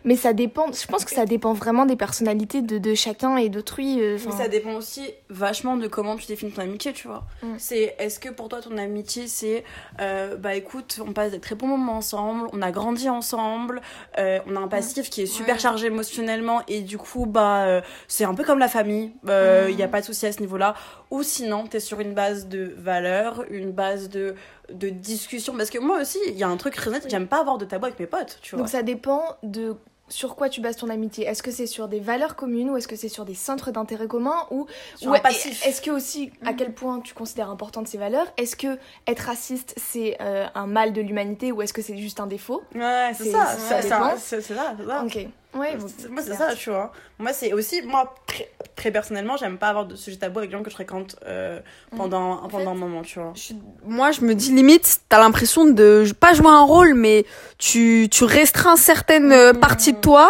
Mais 0.05 0.15
ça 0.15 0.33
dépend, 0.33 0.71
je 0.71 0.85
pense 0.87 1.03
que 1.03 1.11
ça 1.11 1.25
dépend 1.25 1.51
vraiment 1.53 1.85
des 1.87 1.95
personnalités 1.95 2.61
de, 2.61 2.77
de 2.77 2.93
chacun 2.95 3.37
et 3.37 3.49
d'autrui. 3.49 3.99
euh, 4.01 4.17
Mais 4.25 4.31
ça 4.31 4.47
dépend 4.47 4.73
aussi 4.75 5.01
vachement 5.29 5.75
de 5.77 5.87
comment 5.87 6.15
tu 6.15 6.27
définis 6.27 6.51
ton 6.51 6.61
amitié, 6.61 6.93
tu 6.93 7.07
vois. 7.07 7.23
Mm. 7.41 7.55
C'est 7.57 7.95
est-ce 7.97 8.19
que 8.19 8.29
pour 8.29 8.47
toi 8.47 8.61
ton 8.61 8.77
amitié 8.77 9.27
c'est 9.27 9.63
euh, 9.99 10.37
bah 10.37 10.53
écoute, 10.55 10.99
on 11.05 11.11
passe 11.11 11.31
des 11.31 11.39
très 11.39 11.55
bons 11.55 11.67
moments 11.67 11.97
ensemble, 11.97 12.47
on 12.53 12.61
a 12.61 12.71
grandi 12.71 13.09
ensemble, 13.09 13.81
euh, 14.19 14.39
on 14.47 14.55
a 14.55 14.59
un 14.59 14.67
passif 14.67 15.09
qui 15.09 15.23
est 15.23 15.25
super 15.25 15.55
Ouais. 15.55 15.59
chargé 15.61 15.87
émotionnellement 15.87 16.61
et 16.67 16.81
du 16.81 16.97
coup 16.99 17.25
bah 17.25 17.65
euh, 17.65 17.81
c'est 18.07 18.25
un 18.25 18.35
peu 18.35 18.43
comme 18.43 18.59
la 18.59 18.67
famille, 18.67 19.11
il 19.23 19.29
euh, 19.31 19.67
Mm. 19.69 19.79
y 19.79 19.83
a 19.83 19.87
pas 19.87 20.01
de 20.01 20.05
souci 20.05 20.25
à 20.27 20.31
ce 20.31 20.39
niveau-là. 20.39 20.75
Ou 21.11 21.23
sinon 21.23 21.65
t'es 21.65 21.79
sur 21.79 21.99
une 21.99 22.13
base 22.13 22.47
de 22.47 22.73
valeurs, 22.77 23.43
une 23.49 23.71
base 23.71 24.09
de 24.09 24.35
de 24.73 24.89
discussion 24.89 25.55
parce 25.55 25.69
que 25.69 25.77
moi 25.79 26.01
aussi 26.01 26.17
il 26.27 26.33
y 26.37 26.43
a 26.43 26.47
un 26.47 26.57
truc 26.57 26.75
très 26.75 26.89
net, 26.91 27.05
j'aime 27.09 27.27
pas 27.27 27.39
avoir 27.39 27.57
de 27.57 27.65
tabou 27.65 27.85
avec 27.85 27.99
mes 27.99 28.07
potes, 28.07 28.39
tu 28.41 28.51
vois. 28.55 28.59
Donc 28.59 28.69
ça 28.69 28.81
dépend 28.83 29.23
de 29.43 29.75
sur 30.07 30.35
quoi 30.35 30.49
tu 30.49 30.61
bases 30.61 30.77
ton 30.77 30.89
amitié? 30.89 31.25
Est-ce 31.25 31.41
que 31.41 31.51
c'est 31.51 31.65
sur 31.67 31.87
des 31.87 31.99
valeurs 31.99 32.35
communes 32.35 32.69
ou 32.69 32.77
est-ce 32.77 32.87
que 32.87 32.95
c'est 32.95 33.09
sur 33.09 33.25
des 33.25 33.33
centres 33.35 33.71
d'intérêt 33.71 34.07
commun 34.07 34.45
ou 34.51 34.67
ou. 35.03 35.15
Est-ce 35.15 35.81
que 35.81 35.91
aussi 35.91 36.31
à 36.45 36.51
Mm. 36.51 36.55
quel 36.55 36.73
point 36.73 36.99
tu 37.01 37.13
considères 37.13 37.49
importantes 37.49 37.87
ces 37.87 37.97
valeurs? 37.97 38.27
Est-ce 38.37 38.55
que 38.55 38.77
être 39.07 39.21
raciste 39.21 39.73
c'est 39.77 40.17
euh, 40.21 40.45
un 40.53 40.67
mal 40.67 40.93
de 40.93 41.01
l'humanité 41.01 41.51
ou 41.51 41.61
est-ce 41.61 41.73
que 41.73 41.81
c'est 41.81 41.97
juste 41.97 42.19
un 42.19 42.27
défaut? 42.27 42.61
Ouais, 42.75 43.11
c'est 43.13 43.25
C'est- 43.25 43.31
ça, 43.31 43.45
ça 43.45 43.81
c'est 43.81 44.41
ça, 44.41 44.75
ça. 44.87 45.03
Ok. 45.03 45.27
Ouais. 45.55 45.77
Moi, 46.09 46.21
c'est 46.21 46.35
ça, 46.35 46.53
tu 46.55 46.69
vois. 46.69 46.91
Moi, 47.17 47.31
c'est 47.33 47.53
aussi, 47.53 47.81
moi, 47.81 48.13
très, 48.27 48.49
très 48.75 48.91
personnellement, 48.91 49.37
j'aime 49.37 49.57
pas 49.57 49.69
avoir 49.69 49.85
de 49.85 49.95
sujet 49.95 50.17
tabou 50.17 50.39
avec 50.39 50.51
les 50.51 50.57
gens 50.57 50.63
que 50.63 50.69
je 50.69 50.75
fréquente 50.75 51.15
euh, 51.25 51.59
pendant, 51.95 52.47
pendant 52.49 52.71
un 52.71 52.75
moment, 52.75 53.01
tu 53.01 53.19
vois. 53.19 53.31
Je 53.35 53.53
moi 53.85 54.11
je 54.11 54.21
me 54.21 54.35
dis 54.35 54.51
limite 54.51 55.01
t'as 55.09 55.19
l'impression 55.19 55.65
de 55.65 56.03
pas 56.19 56.33
jouer 56.33 56.49
un 56.49 56.63
rôle 56.63 56.93
mais 56.93 57.25
tu 57.57 58.07
tu 58.11 58.23
restreins 58.23 58.75
certaines 58.75 59.31
euh, 59.31 59.53
parties 59.53 59.93
de 59.93 59.99
toi 59.99 60.29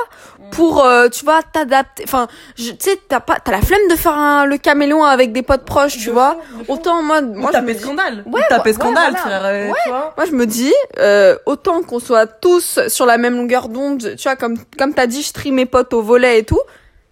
pour 0.51 0.85
euh, 0.85 1.09
tu 1.09 1.25
vois 1.25 1.41
t'adapter 1.43 2.03
enfin 2.05 2.27
je- 2.57 2.71
tu 2.71 2.77
sais 2.91 2.99
t'as 3.07 3.19
pas 3.19 3.37
t'as 3.43 3.51
la 3.51 3.61
flemme 3.61 3.87
de 3.89 3.95
faire 3.95 4.17
un, 4.17 4.45
le 4.45 4.57
caméléon 4.57 5.03
avec 5.03 5.31
des 5.33 5.41
potes 5.41 5.65
proches 5.65 5.97
tu 5.97 6.09
vois 6.11 6.37
autant 6.67 7.01
moi 7.03 7.21
moi 7.21 7.51
je 7.53 7.59
me 7.59 7.73
dis 7.73 7.79
scandale. 7.79 8.23
Ouais, 8.25 8.41
taper 8.49 8.69
ouais, 8.69 8.73
scandale, 8.73 9.11
voilà. 9.11 9.17
frère. 9.17 9.45
euh, 9.45 9.71
tu 9.83 9.89
vois. 9.89 10.13
moi 10.17 10.25
je 10.25 10.31
me 10.31 10.45
dis 10.45 10.73
euh, 10.99 11.35
autant 11.45 11.81
qu'on 11.83 11.99
soit 11.99 12.27
tous 12.27 12.79
sur 12.87 13.05
la 13.05 13.17
même 13.17 13.35
longueur 13.35 13.69
d'onde 13.69 14.15
tu 14.15 14.23
vois 14.23 14.35
comme 14.35 14.55
comme 14.77 14.93
t'as 14.93 15.07
dit 15.07 15.21
je 15.23 15.33
trie 15.33 15.51
mes 15.51 15.65
potes 15.65 15.93
au 15.93 16.01
volet 16.01 16.39
et 16.39 16.43
tout 16.43 16.61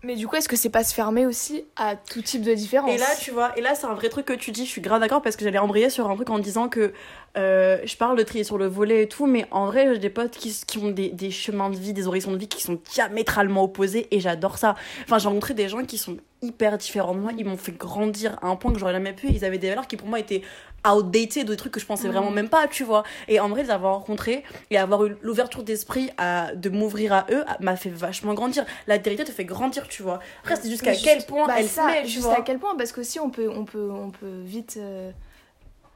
Mais 0.06 0.16
du 0.16 0.28
coup, 0.28 0.36
est-ce 0.36 0.50
que 0.50 0.58
c'est 0.58 0.70
pas 0.70 0.84
se 0.84 0.94
fermer 0.94 1.26
aussi 1.26 1.64
à 1.78 1.96
tout 1.96 2.22
type 2.22 2.42
de 2.44 2.54
différence 2.54 2.92
Et 2.92 2.98
là, 2.98 3.06
tu 3.22 3.32
vois, 3.32 3.52
et 3.56 3.62
là, 3.62 3.74
c'est 3.74 3.86
un 3.88 3.94
vrai 3.94 4.10
truc 4.10 4.26
que 4.26 4.34
tu 4.34 4.52
dis, 4.52 4.66
je 4.66 4.70
suis 4.70 4.82
grave 4.82 5.00
d'accord 5.00 5.22
parce 5.22 5.38
que 5.38 5.46
j'allais 5.46 5.60
embrayer 5.60 5.90
sur 5.90 6.10
un 6.10 6.16
truc 6.16 6.30
en 6.30 6.40
disant 6.40 6.68
que 6.68 6.92
euh, 7.36 7.80
je 7.84 7.98
parle 7.98 8.18
de 8.18 8.24
trier 8.24 8.44
sur 8.44 8.58
le 8.58 8.68
volet 8.68 9.04
et 9.04 9.08
tout, 9.08 9.26
mais 9.26 9.46
en 9.52 9.66
vrai, 9.66 9.94
j'ai 9.94 10.00
des 10.00 10.10
potes 10.10 10.32
qui, 10.38 10.54
qui 10.68 10.78
ont 10.78 10.92
des, 10.92 11.10
des 11.10 11.32
chemins 11.32 11.70
de 11.70 11.76
vie, 11.78 11.94
des 11.94 12.08
horizons 12.08 12.32
de 12.32 12.38
vie 12.38 12.48
qui 12.48 12.62
sont 12.62 12.80
diamétralement 12.94 13.64
opposés 13.64 14.08
et 14.12 14.20
j'adore 14.20 14.58
ça. 14.58 14.76
Enfin, 15.04 15.18
j'ai 15.18 15.28
rencontré 15.28 15.54
des 15.54 15.68
gens 15.68 15.84
qui 15.84 15.98
sont 15.98 16.18
hyper 16.44 16.78
différents 16.78 17.16
de 17.16 17.20
moi, 17.20 17.32
ils 17.38 17.46
m'ont 17.46 17.58
fait 17.58 17.72
grandir 17.72 18.38
à 18.42 18.48
un 18.48 18.56
point 18.56 18.72
que 18.72 18.78
j'aurais 18.78 18.94
jamais 18.94 19.14
pu. 19.14 19.28
Ils 19.30 19.46
avaient 19.46 19.58
des 19.58 19.70
valeurs 19.70 19.88
qui 19.88 19.96
pour 19.98 20.08
moi 20.08 20.20
étaient 20.20 20.42
outdated, 20.86 21.48
des 21.48 21.56
trucs 21.56 21.72
que 21.72 21.80
je 21.80 21.86
pensais 21.86 22.10
vraiment 22.10 22.32
même 22.32 22.50
pas, 22.50 22.68
tu 22.68 22.84
vois. 22.84 23.04
Et 23.28 23.40
en 23.40 23.48
vrai, 23.50 23.64
les 23.64 23.72
avoir 23.72 23.94
rencontrés 23.96 24.44
et 24.70 24.78
avoir 24.78 25.06
eu 25.06 25.16
l'ouverture 25.22 25.64
d'esprit 25.64 26.12
à 26.18 26.54
de 26.54 26.70
m'ouvrir 26.70 27.14
à 27.14 27.26
eux 27.32 27.46
m'a 27.62 27.78
fait 27.78 27.90
vachement 27.90 28.34
grandir. 28.34 28.66
La 28.88 28.98
vérité 28.98 29.24
te 29.24 29.32
fait 29.32 29.46
grandir, 29.46 29.88
tu 29.88 30.04
vois. 30.04 30.20
Après, 30.42 30.58
c'est 30.58 30.70
jusqu'à 30.70 30.94
quel 30.96 31.26
point 31.26 31.48
bah, 31.48 31.56
elle 31.58 31.68
ça, 31.68 31.84
se 31.84 31.88
met, 31.88 32.02
tu 32.04 32.10
juste 32.10 32.26
vois. 32.26 32.40
à 32.40 32.42
quel 32.42 32.60
point 32.60 32.76
parce 32.76 32.92
qu'aussi 32.92 33.20
on 33.20 33.30
peut 33.30 33.50
on 33.50 33.64
peut 33.64 33.90
on 33.90 34.12
peut 34.12 34.42
vite 34.44 34.76
euh, 34.78 35.12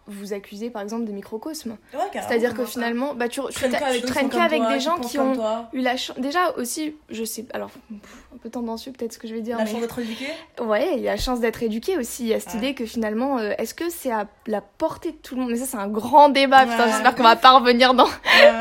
vous 0.07 0.33
accuser 0.33 0.69
par 0.69 0.81
exemple 0.81 1.05
de 1.05 1.11
microcosme. 1.11 1.77
C'est-à-dire 2.13 2.53
que 2.53 2.65
finalement 2.65 3.13
bah 3.13 3.27
tu, 3.27 3.41
tu 3.49 3.53
traînes 3.53 3.71
t'a- 3.71 3.79
qu'avec 3.79 3.95
tu 4.01 4.01
des 4.01 4.07
traînes 4.07 4.23
gens 4.25 4.29
comme 4.31 4.39
qu'avec 4.41 4.59
toi, 4.61 4.71
des 4.71 4.77
qui 4.77 4.83
gens 4.83 4.97
qui 4.99 5.19
ont 5.19 5.33
toi. 5.35 5.69
eu 5.73 5.79
la 5.81 5.97
chance 5.97 6.17
déjà 6.17 6.51
aussi 6.57 6.95
je 7.09 7.23
sais 7.23 7.45
alors 7.53 7.69
pff, 7.69 8.25
un 8.33 8.37
peu 8.37 8.49
tendancieux 8.49 8.91
peut-être 8.93 9.13
ce 9.13 9.19
que 9.19 9.27
je 9.27 9.33
vais 9.35 9.41
dire 9.41 9.57
La 9.57 9.65
mais- 9.65 9.71
chance 9.71 9.81
d'être 9.81 9.99
éduqué? 9.99 10.27
Ouais, 10.61 10.89
il 10.95 11.01
y 11.01 11.07
a 11.07 11.11
la 11.11 11.17
chance 11.17 11.39
d'être 11.39 11.61
éduqué 11.63 11.97
aussi. 11.97 12.23
Il 12.23 12.29
y 12.29 12.33
a 12.33 12.39
cette 12.39 12.53
Ouais. 12.53 12.57
idée 12.59 12.73
que 12.73 12.85
finalement, 12.85 13.37
euh, 13.37 13.51
est-ce 13.57 13.73
que 13.73 13.89
c'est 13.89 14.11
à 14.11 14.27
la 14.47 14.61
portée 14.61 15.11
de 15.11 15.17
tout 15.17 15.35
le 15.35 15.41
monde? 15.41 15.51
Mais 15.51 15.57
ça, 15.57 15.65
c'est 15.65 15.77
un 15.77 15.87
grand 15.87 16.29
débat. 16.29 16.65
Putain, 16.65 16.87
j'espère 16.87 17.15
qu'on 17.15 17.23
va 17.23 17.35
pas 17.35 17.57
revenir 17.59 17.93
dans, 17.93 18.05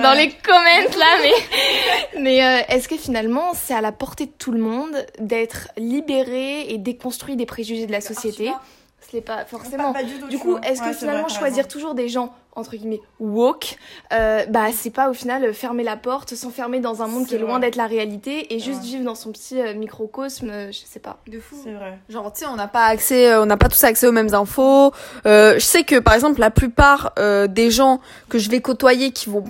dans 0.02 0.12
les 0.16 0.30
comments 0.30 0.98
là. 0.98 1.18
Mais, 1.22 1.32
mais 2.20 2.44
euh, 2.44 2.62
est-ce 2.68 2.88
que 2.88 2.96
finalement, 2.96 3.52
c'est 3.54 3.74
à 3.74 3.80
la 3.80 3.92
portée 3.92 4.26
de 4.26 4.32
tout 4.38 4.52
le 4.52 4.58
monde 4.60 4.94
d'être 5.20 5.68
libéré 5.76 6.68
et 6.72 6.78
déconstruit 6.78 7.36
des 7.36 7.46
préjugés 7.46 7.86
de 7.86 7.92
la 7.92 8.00
société? 8.00 8.50
Ce 9.10 9.14
n'est 9.16 9.22
pas 9.22 9.44
forcément. 9.44 9.94
Du 10.28 10.38
coup, 10.38 10.56
est-ce 10.58 10.82
que 10.82 10.92
finalement 10.92 11.28
choisir 11.28 11.68
toujours 11.68 11.94
des 11.94 12.08
gens 12.08 12.34
entre 12.56 12.74
guillemets 12.74 13.02
woke, 13.20 13.76
euh, 14.14 14.46
bah 14.48 14.68
c'est 14.72 14.88
pas 14.88 15.10
au 15.10 15.12
final 15.12 15.44
euh, 15.44 15.52
fermer 15.52 15.84
la 15.84 15.98
porte, 15.98 16.34
s'enfermer 16.34 16.80
dans 16.80 17.02
un 17.02 17.06
monde 17.06 17.26
qui 17.26 17.34
est 17.34 17.38
loin 17.38 17.58
d'être 17.58 17.76
la 17.76 17.86
réalité 17.86 18.54
et 18.54 18.60
juste 18.60 18.80
Ouais. 18.80 18.86
vivre 18.86 19.04
dans 19.04 19.14
son 19.14 19.30
petit 19.30 19.60
euh, 19.60 19.74
microcosme, 19.74 20.48
euh, 20.48 20.72
je 20.72 20.78
sais 20.86 20.98
pas. 20.98 21.18
De 21.28 21.38
fou. 21.38 21.54
C'est 21.62 21.72
vrai. 21.74 21.98
Genre, 22.08 22.32
tu 22.32 22.40
sais, 22.40 22.46
on 22.46 22.56
n'a 22.56 22.66
pas 22.66 22.86
accès, 22.86 23.30
euh, 23.30 23.42
on 23.42 23.46
n'a 23.46 23.58
pas 23.58 23.68
tous 23.68 23.84
accès 23.84 24.06
aux 24.06 24.12
mêmes 24.12 24.32
infos. 24.32 24.90
Euh, 25.26 25.54
je 25.56 25.60
sais 25.64 25.84
que, 25.84 25.98
par 25.98 26.14
exemple, 26.14 26.40
la 26.40 26.50
plupart 26.50 27.12
euh, 27.18 27.46
des 27.46 27.70
gens 27.70 28.00
que 28.30 28.38
je 28.38 28.48
vais 28.48 28.62
côtoyer 28.62 29.10
qui 29.10 29.28
vont 29.28 29.44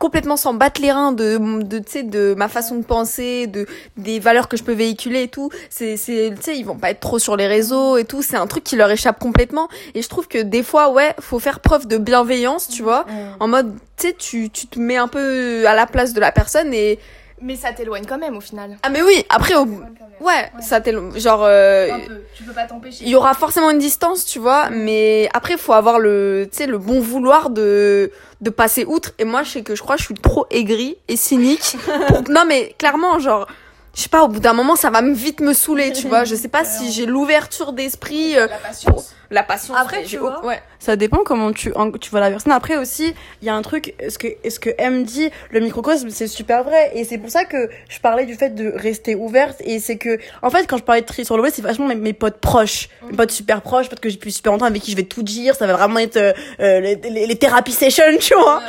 complètement 0.00 0.38
s'en 0.38 0.54
battre 0.54 0.80
les 0.80 0.90
reins 0.90 1.12
de, 1.12 1.62
de, 1.62 1.78
tu 1.78 1.92
sais, 1.92 2.02
de 2.02 2.34
ma 2.34 2.48
façon 2.48 2.76
de 2.76 2.82
penser, 2.82 3.46
de, 3.46 3.66
des 3.98 4.18
valeurs 4.18 4.48
que 4.48 4.56
je 4.56 4.64
peux 4.64 4.72
véhiculer 4.72 5.24
et 5.24 5.28
tout, 5.28 5.50
c'est, 5.68 5.98
c'est, 5.98 6.32
tu 6.36 6.42
sais, 6.42 6.58
ils 6.58 6.64
vont 6.64 6.78
pas 6.78 6.90
être 6.90 7.00
trop 7.00 7.18
sur 7.18 7.36
les 7.36 7.46
réseaux 7.46 7.98
et 7.98 8.04
tout, 8.04 8.22
c'est 8.22 8.38
un 8.38 8.46
truc 8.46 8.64
qui 8.64 8.76
leur 8.76 8.90
échappe 8.90 9.18
complètement. 9.18 9.68
Et 9.94 10.00
je 10.00 10.08
trouve 10.08 10.26
que 10.26 10.38
des 10.38 10.62
fois, 10.62 10.90
ouais, 10.90 11.14
faut 11.20 11.38
faire 11.38 11.60
preuve 11.60 11.86
de 11.86 11.98
bienveillance, 11.98 12.68
tu 12.68 12.82
vois, 12.82 13.04
en 13.40 13.46
mode, 13.46 13.74
tu 13.98 14.08
sais, 14.08 14.16
tu, 14.18 14.48
tu 14.48 14.66
te 14.66 14.80
mets 14.80 14.96
un 14.96 15.06
peu 15.06 15.68
à 15.68 15.74
la 15.74 15.86
place 15.86 16.14
de 16.14 16.20
la 16.20 16.32
personne 16.32 16.72
et, 16.72 16.98
Mais 17.42 17.56
ça 17.56 17.72
t'éloigne 17.72 18.04
quand 18.06 18.18
même 18.18 18.36
au 18.36 18.40
final. 18.40 18.76
ah 18.82 18.90
mais 18.90 19.02
oui, 19.02 19.24
après, 19.28 19.54
au... 19.54 19.64
ouais, 19.64 20.50
ça 20.60 20.80
t'est, 20.80 20.94
genre, 21.18 21.42
euh, 21.44 21.88
peu. 22.06 22.22
Tu 22.36 22.42
peux 22.44 22.52
pas 22.52 22.66
t'empêcher. 22.66 23.04
il 23.04 23.08
y 23.10 23.14
aura 23.16 23.34
forcément 23.34 23.70
une 23.70 23.78
distance, 23.78 24.26
tu 24.26 24.38
vois, 24.38 24.68
mais 24.70 25.28
après 25.32 25.56
faut 25.56 25.72
avoir 25.72 25.98
le, 25.98 26.48
tu 26.50 26.58
sais, 26.58 26.66
le 26.66 26.78
bon 26.78 27.00
vouloir 27.00 27.50
de 27.50 28.12
de 28.40 28.50
passer 28.50 28.84
outre. 28.84 29.12
Et 29.18 29.24
moi, 29.24 29.42
je 29.42 29.50
sais 29.50 29.62
que 29.62 29.74
je 29.74 29.82
crois 29.82 29.96
que 29.96 30.00
je 30.00 30.06
suis 30.06 30.14
trop 30.14 30.46
aigrie 30.50 30.96
et 31.08 31.16
cynique. 31.16 31.76
Non, 32.30 32.44
mais 32.46 32.74
clairement, 32.78 33.18
genre, 33.18 33.46
je 33.94 34.02
sais 34.02 34.08
pas, 34.08 34.22
au 34.22 34.28
bout 34.28 34.40
d'un 34.40 34.52
moment, 34.52 34.76
ça 34.76 34.90
va 34.90 35.02
me 35.02 35.14
vite 35.14 35.40
me 35.40 35.52
saouler, 35.52 35.92
tu 35.92 36.06
vois. 36.08 36.24
Je 36.24 36.34
sais 36.34 36.48
pas 36.48 36.64
si 36.64 36.92
j'ai 36.92 37.06
l'ouverture 37.06 37.72
d'esprit, 37.72 38.36
euh, 38.36 38.46
La 38.46 38.56
patience. 38.58 39.14
la 39.30 39.42
patience. 39.42 39.76
Après, 39.78 40.04
tu 40.04 40.16
vois, 40.16 40.44
ouais. 40.46 40.60
Ça 40.78 40.96
dépend 40.96 41.18
comment 41.24 41.52
tu, 41.52 41.72
en- 41.74 41.90
tu 41.90 42.08
vois 42.10 42.20
la 42.20 42.30
personne. 42.30 42.52
Après 42.52 42.76
aussi, 42.76 43.12
il 43.42 43.46
y 43.46 43.50
a 43.50 43.54
un 43.54 43.62
truc, 43.62 43.94
ce 44.08 44.16
que, 44.16 44.28
ce 44.48 44.58
que 44.58 44.70
M 44.78 45.02
dit, 45.02 45.28
le 45.50 45.60
microcosme, 45.60 46.08
c'est 46.10 46.26
super 46.28 46.62
vrai. 46.64 46.92
Et 46.94 47.04
c'est 47.04 47.18
pour 47.18 47.30
ça 47.30 47.44
que 47.44 47.68
je 47.88 47.98
parlais 48.00 48.24
du 48.26 48.34
fait 48.34 48.50
de 48.54 48.72
rester 48.74 49.14
ouverte. 49.14 49.60
Et 49.64 49.78
c'est 49.80 49.98
que, 49.98 50.18
en 50.42 50.50
fait, 50.50 50.66
quand 50.66 50.78
je 50.78 50.84
parlais 50.84 51.02
de 51.02 51.06
tri 51.06 51.24
sur 51.24 51.36
le 51.36 51.42
web, 51.42 51.52
c'est 51.54 51.60
vachement 51.62 51.86
mes, 51.88 51.96
mes 51.96 52.12
potes 52.12 52.38
proches. 52.38 52.88
Mes 53.10 53.16
potes 53.16 53.30
super 53.32 53.60
proches, 53.60 53.88
parce 53.88 54.00
que 54.00 54.08
j'ai 54.08 54.16
pu 54.18 54.30
super 54.30 54.52
longtemps 54.52 54.66
avec 54.66 54.82
qui 54.82 54.92
je 54.92 54.96
vais 54.96 55.02
tout 55.02 55.22
dire. 55.22 55.54
Ça 55.56 55.66
va 55.66 55.74
vraiment 55.74 55.98
être 55.98 56.16
euh, 56.16 56.32
euh, 56.60 56.80
les, 56.80 56.94
les, 56.96 57.26
les 57.26 57.36
thérapies 57.36 57.72
sessions, 57.72 58.04
tu 58.20 58.34
vois. 58.34 58.62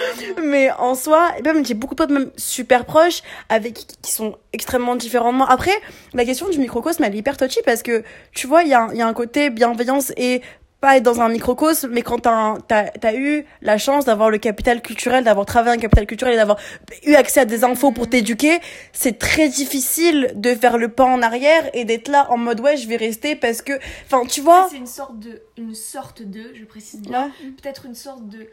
Mais 0.44 0.70
en 0.80 0.96
soi, 0.96 1.30
et 1.38 1.42
même 1.44 1.64
j'ai 1.66 1.76
beaucoup 1.76 1.94
de 1.96 2.04
potes 2.04 2.10
même 2.12 2.32
super 2.36 2.86
proches 2.86 3.22
avec 3.50 3.74
qui, 3.76 3.86
qui 4.02 4.12
sont 4.12 4.36
extrêmement 4.54 4.96
moi. 5.34 5.48
Après, 5.50 5.72
la 6.14 6.26
question 6.26 6.50
du 6.50 6.60
microcosme, 6.60 7.04
elle 7.04 7.16
est 7.16 7.20
hyper 7.20 7.38
touchy 7.38 7.60
parce 7.66 7.84
que 7.84 8.04
tu 8.34 8.48
vois, 8.48 8.64
il 8.64 8.70
y 8.70 8.74
a, 8.74 8.82
un- 8.84 8.92
il 8.92 8.98
y 8.98 9.02
a 9.02 9.08
un 9.08 9.14
côté 9.14 9.50
bienveillance 9.50 10.12
et 10.18 10.42
pas 10.82 10.98
être 10.98 11.04
dans 11.04 11.22
un 11.22 11.30
microcosme, 11.30 11.92
mais 11.92 12.02
quand 12.02 12.22
t'as 12.24 12.56
t'as 12.90 13.14
eu 13.14 13.46
la 13.62 13.78
chance 13.78 14.06
d'avoir 14.06 14.32
le 14.32 14.40
capital 14.40 14.82
culturel, 14.82 15.24
d'avoir 15.24 15.46
travaillé 15.46 15.78
un 15.78 15.80
capital 15.80 16.08
culturel 16.08 16.34
et 16.34 16.38
d'avoir 16.38 16.58
eu 17.06 17.14
accès 17.14 17.42
à 17.42 17.46
des 17.46 17.64
infos 17.64 17.92
pour 17.92 18.10
t'éduquer, 18.10 18.60
c'est 18.92 19.20
très 19.20 19.48
difficile 19.48 20.32
de 20.34 20.56
faire 20.56 20.80
le 20.80 20.90
pas 20.90 21.04
en 21.06 21.22
arrière 21.22 21.70
et 21.76 21.86
d'être 21.86 22.08
là 22.08 22.26
en 22.32 22.38
mode 22.38 22.62
ouais, 22.62 22.78
je 22.78 22.88
vais 22.88 22.96
rester 22.96 23.36
parce 23.36 23.62
que, 23.62 23.74
enfin, 24.06 24.26
tu 24.26 24.42
vois. 24.42 24.70
C'est 24.72 24.78
une 24.78 24.88
sorte 24.88 25.20
de, 25.20 25.44
une 25.56 25.76
sorte 25.76 26.24
de, 26.24 26.52
je 26.56 26.66
précise 26.66 27.02
Ouais. 27.02 27.10
bien, 27.10 27.32
peut-être 27.62 27.86
une 27.86 27.94
sorte 27.96 28.28
de 28.28 28.48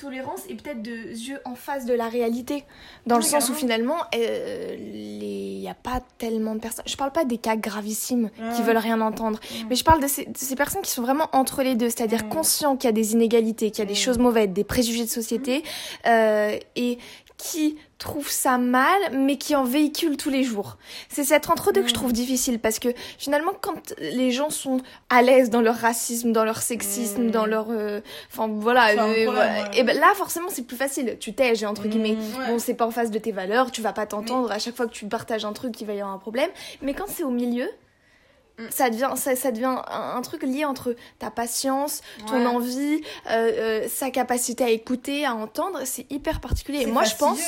tolérance 0.00 0.40
et 0.48 0.54
peut-être 0.54 0.82
de 0.82 0.90
yeux 0.90 1.38
en 1.44 1.54
face 1.54 1.84
de 1.86 1.92
la 1.94 2.08
réalité. 2.08 2.64
Dans 3.06 3.16
le 3.16 3.22
sens 3.22 3.48
où 3.50 3.54
finalement, 3.54 3.96
euh, 4.14 4.76
il 4.78 5.58
n'y 5.60 5.68
a 5.68 5.74
pas 5.74 6.00
tellement 6.18 6.54
de 6.54 6.60
personnes. 6.60 6.84
Je 6.86 6.96
parle 6.96 7.12
pas 7.12 7.24
des 7.24 7.38
cas 7.38 7.56
gravissimes 7.56 8.30
qui 8.54 8.60
Ouais. 8.60 8.66
veulent 8.66 8.76
rien 8.78 9.00
entendre, 9.00 9.38
mais 9.68 9.76
je 9.76 9.84
parle 9.84 10.00
de 10.02 10.08
ces, 10.08 10.24
de 10.24 10.36
ces 10.36 10.56
personnes 10.56 10.82
qui 10.82 10.90
sont 10.90 11.02
vraiment 11.02 11.28
entre 11.32 11.62
les 11.62 11.74
deux, 11.74 11.90
c'est-à-dire 11.90 12.24
Mm. 12.24 12.28
conscients 12.30 12.76
qu'il 12.76 12.88
y 12.88 12.92
a 12.92 12.92
des 12.92 13.12
inégalités, 13.12 13.70
qu'il 13.70 13.80
y 13.80 13.86
a 13.86 13.88
des 13.88 13.94
choses 13.94 14.18
mauvaises, 14.18 14.48
des 14.48 14.64
préjugés 14.64 15.04
de 15.04 15.10
société, 15.10 15.62
euh, 16.06 16.56
et 16.76 16.98
qui 17.42 17.76
trouvent 17.98 18.30
ça 18.30 18.58
mal, 18.58 18.98
mais 19.12 19.36
qui 19.36 19.54
en 19.54 19.64
véhiculent 19.64 20.16
tous 20.16 20.30
les 20.30 20.42
jours. 20.42 20.76
C'est 21.08 21.24
cet 21.24 21.48
entre-deux 21.50 21.82
que 21.82 21.88
je 21.88 21.92
Mm. 21.92 21.96
trouve 21.96 22.12
difficile 22.12 22.58
parce 22.58 22.78
que 22.78 22.88
finalement, 23.18 23.52
quand 23.60 23.94
les 23.98 24.30
gens 24.30 24.50
sont 24.50 24.80
à 25.10 25.22
l'aise 25.22 25.50
dans 25.50 25.60
leur 25.60 25.74
racisme, 25.76 26.32
dans 26.32 26.44
leur 26.44 26.62
sexisme, 26.62 27.24
Mm. 27.26 27.30
dans 27.30 27.46
leur, 27.46 27.66
euh, 27.70 28.00
enfin 28.32 28.48
voilà, 28.48 28.90
euh, 29.04 29.24
voilà. 29.24 29.40
ouais. 29.62 29.70
et 29.78 29.82
ben 29.84 29.98
là 29.98 30.12
forcément 30.14 30.48
c'est 30.50 30.66
plus 30.66 30.76
facile. 30.76 31.16
Tu 31.20 31.32
t'aiges 31.34 31.64
entre 31.64 31.88
guillemets. 31.88 32.16
Mm, 32.16 32.46
Bon, 32.48 32.58
c'est 32.58 32.74
pas 32.74 32.86
en 32.86 32.90
face 32.90 33.10
de 33.10 33.18
tes 33.18 33.32
valeurs, 33.32 33.70
tu 33.70 33.82
vas 33.82 33.92
pas 33.92 34.06
t'entendre 34.06 34.50
à 34.52 34.58
chaque 34.58 34.76
fois 34.76 34.86
que 34.86 34.92
tu 34.92 35.06
partages 35.06 35.44
un 35.44 35.52
truc, 35.52 35.78
il 35.80 35.86
va 35.86 35.92
y 35.94 36.00
avoir 36.00 36.14
un 36.14 36.18
problème. 36.18 36.50
Mais 36.82 36.94
quand 36.94 37.06
c'est 37.08 37.24
au 37.24 37.30
milieu. 37.30 37.68
Mm. 38.60 38.64
Ça 38.70 38.90
devient, 38.90 39.10
ça, 39.16 39.34
ça 39.36 39.50
devient 39.52 39.64
un, 39.88 40.16
un 40.16 40.20
truc 40.22 40.42
lié 40.42 40.64
entre 40.64 40.94
ta 41.18 41.30
patience, 41.30 42.02
ton 42.26 42.36
Ouais. 42.40 42.46
envie, 42.46 43.00
euh, 43.30 43.30
euh, 43.84 43.88
sa 43.88 44.10
capacité 44.10 44.64
à 44.64 44.70
écouter, 44.70 45.24
à 45.24 45.34
entendre. 45.34 45.80
C'est 45.84 46.10
hyper 46.12 46.40
particulier. 46.40 46.82
Et 46.82 46.86
moi, 46.86 47.04
je 47.04 47.16
pense, 47.16 47.40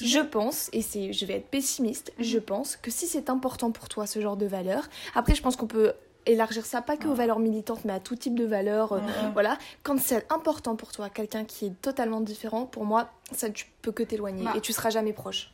je 0.00 0.20
pense, 0.20 0.68
et 0.72 0.82
c'est, 0.82 1.12
je 1.12 1.24
vais 1.26 1.34
être 1.36 1.48
pessimiste, 1.48 2.12
Mhm. 2.18 2.24
je 2.24 2.38
pense 2.38 2.76
que 2.76 2.90
si 2.90 3.06
c'est 3.06 3.30
important 3.30 3.70
pour 3.70 3.88
toi 3.88 4.06
ce 4.06 4.20
genre 4.20 4.36
de 4.36 4.46
valeurs, 4.46 4.88
après 5.14 5.34
je 5.34 5.42
pense 5.42 5.56
qu'on 5.56 5.66
peut 5.66 5.92
élargir 6.26 6.66
ça 6.66 6.82
pas 6.82 6.96
que 6.98 7.08
aux 7.08 7.14
valeurs 7.14 7.38
militantes, 7.38 7.84
mais 7.86 7.94
à 7.94 7.98
tout 8.00 8.14
type 8.14 8.34
de 8.34 8.44
valeurs. 8.44 8.92
euh, 8.92 9.00
Voilà, 9.32 9.56
quand 9.82 9.98
c'est 9.98 10.30
important 10.30 10.76
pour 10.76 10.92
toi, 10.92 11.08
quelqu'un 11.08 11.44
qui 11.44 11.66
est 11.66 11.80
totalement 11.80 12.20
différent, 12.20 12.66
pour 12.66 12.84
moi, 12.84 13.08
ça 13.32 13.48
tu 13.48 13.66
peux 13.82 13.90
que 13.92 14.02
t'éloigner 14.02 14.44
Bah. 14.44 14.52
et 14.54 14.60
tu 14.60 14.72
seras 14.74 14.90
jamais 14.90 15.14
proche. 15.14 15.50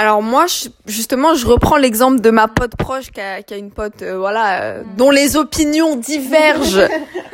Alors 0.00 0.22
moi, 0.22 0.46
je- 0.46 0.68
justement, 0.86 1.34
je 1.34 1.44
reprends 1.46 1.76
l'exemple 1.76 2.20
de 2.20 2.30
ma 2.30 2.46
pote 2.46 2.76
proche 2.76 3.10
qui 3.10 3.20
a, 3.20 3.42
qui 3.42 3.52
a 3.52 3.56
une 3.56 3.72
pote, 3.72 4.02
euh, 4.02 4.16
voilà, 4.16 4.62
euh, 4.62 4.82
dont 4.96 5.10
les 5.10 5.36
opinions 5.36 5.96
divergent. 5.96 6.86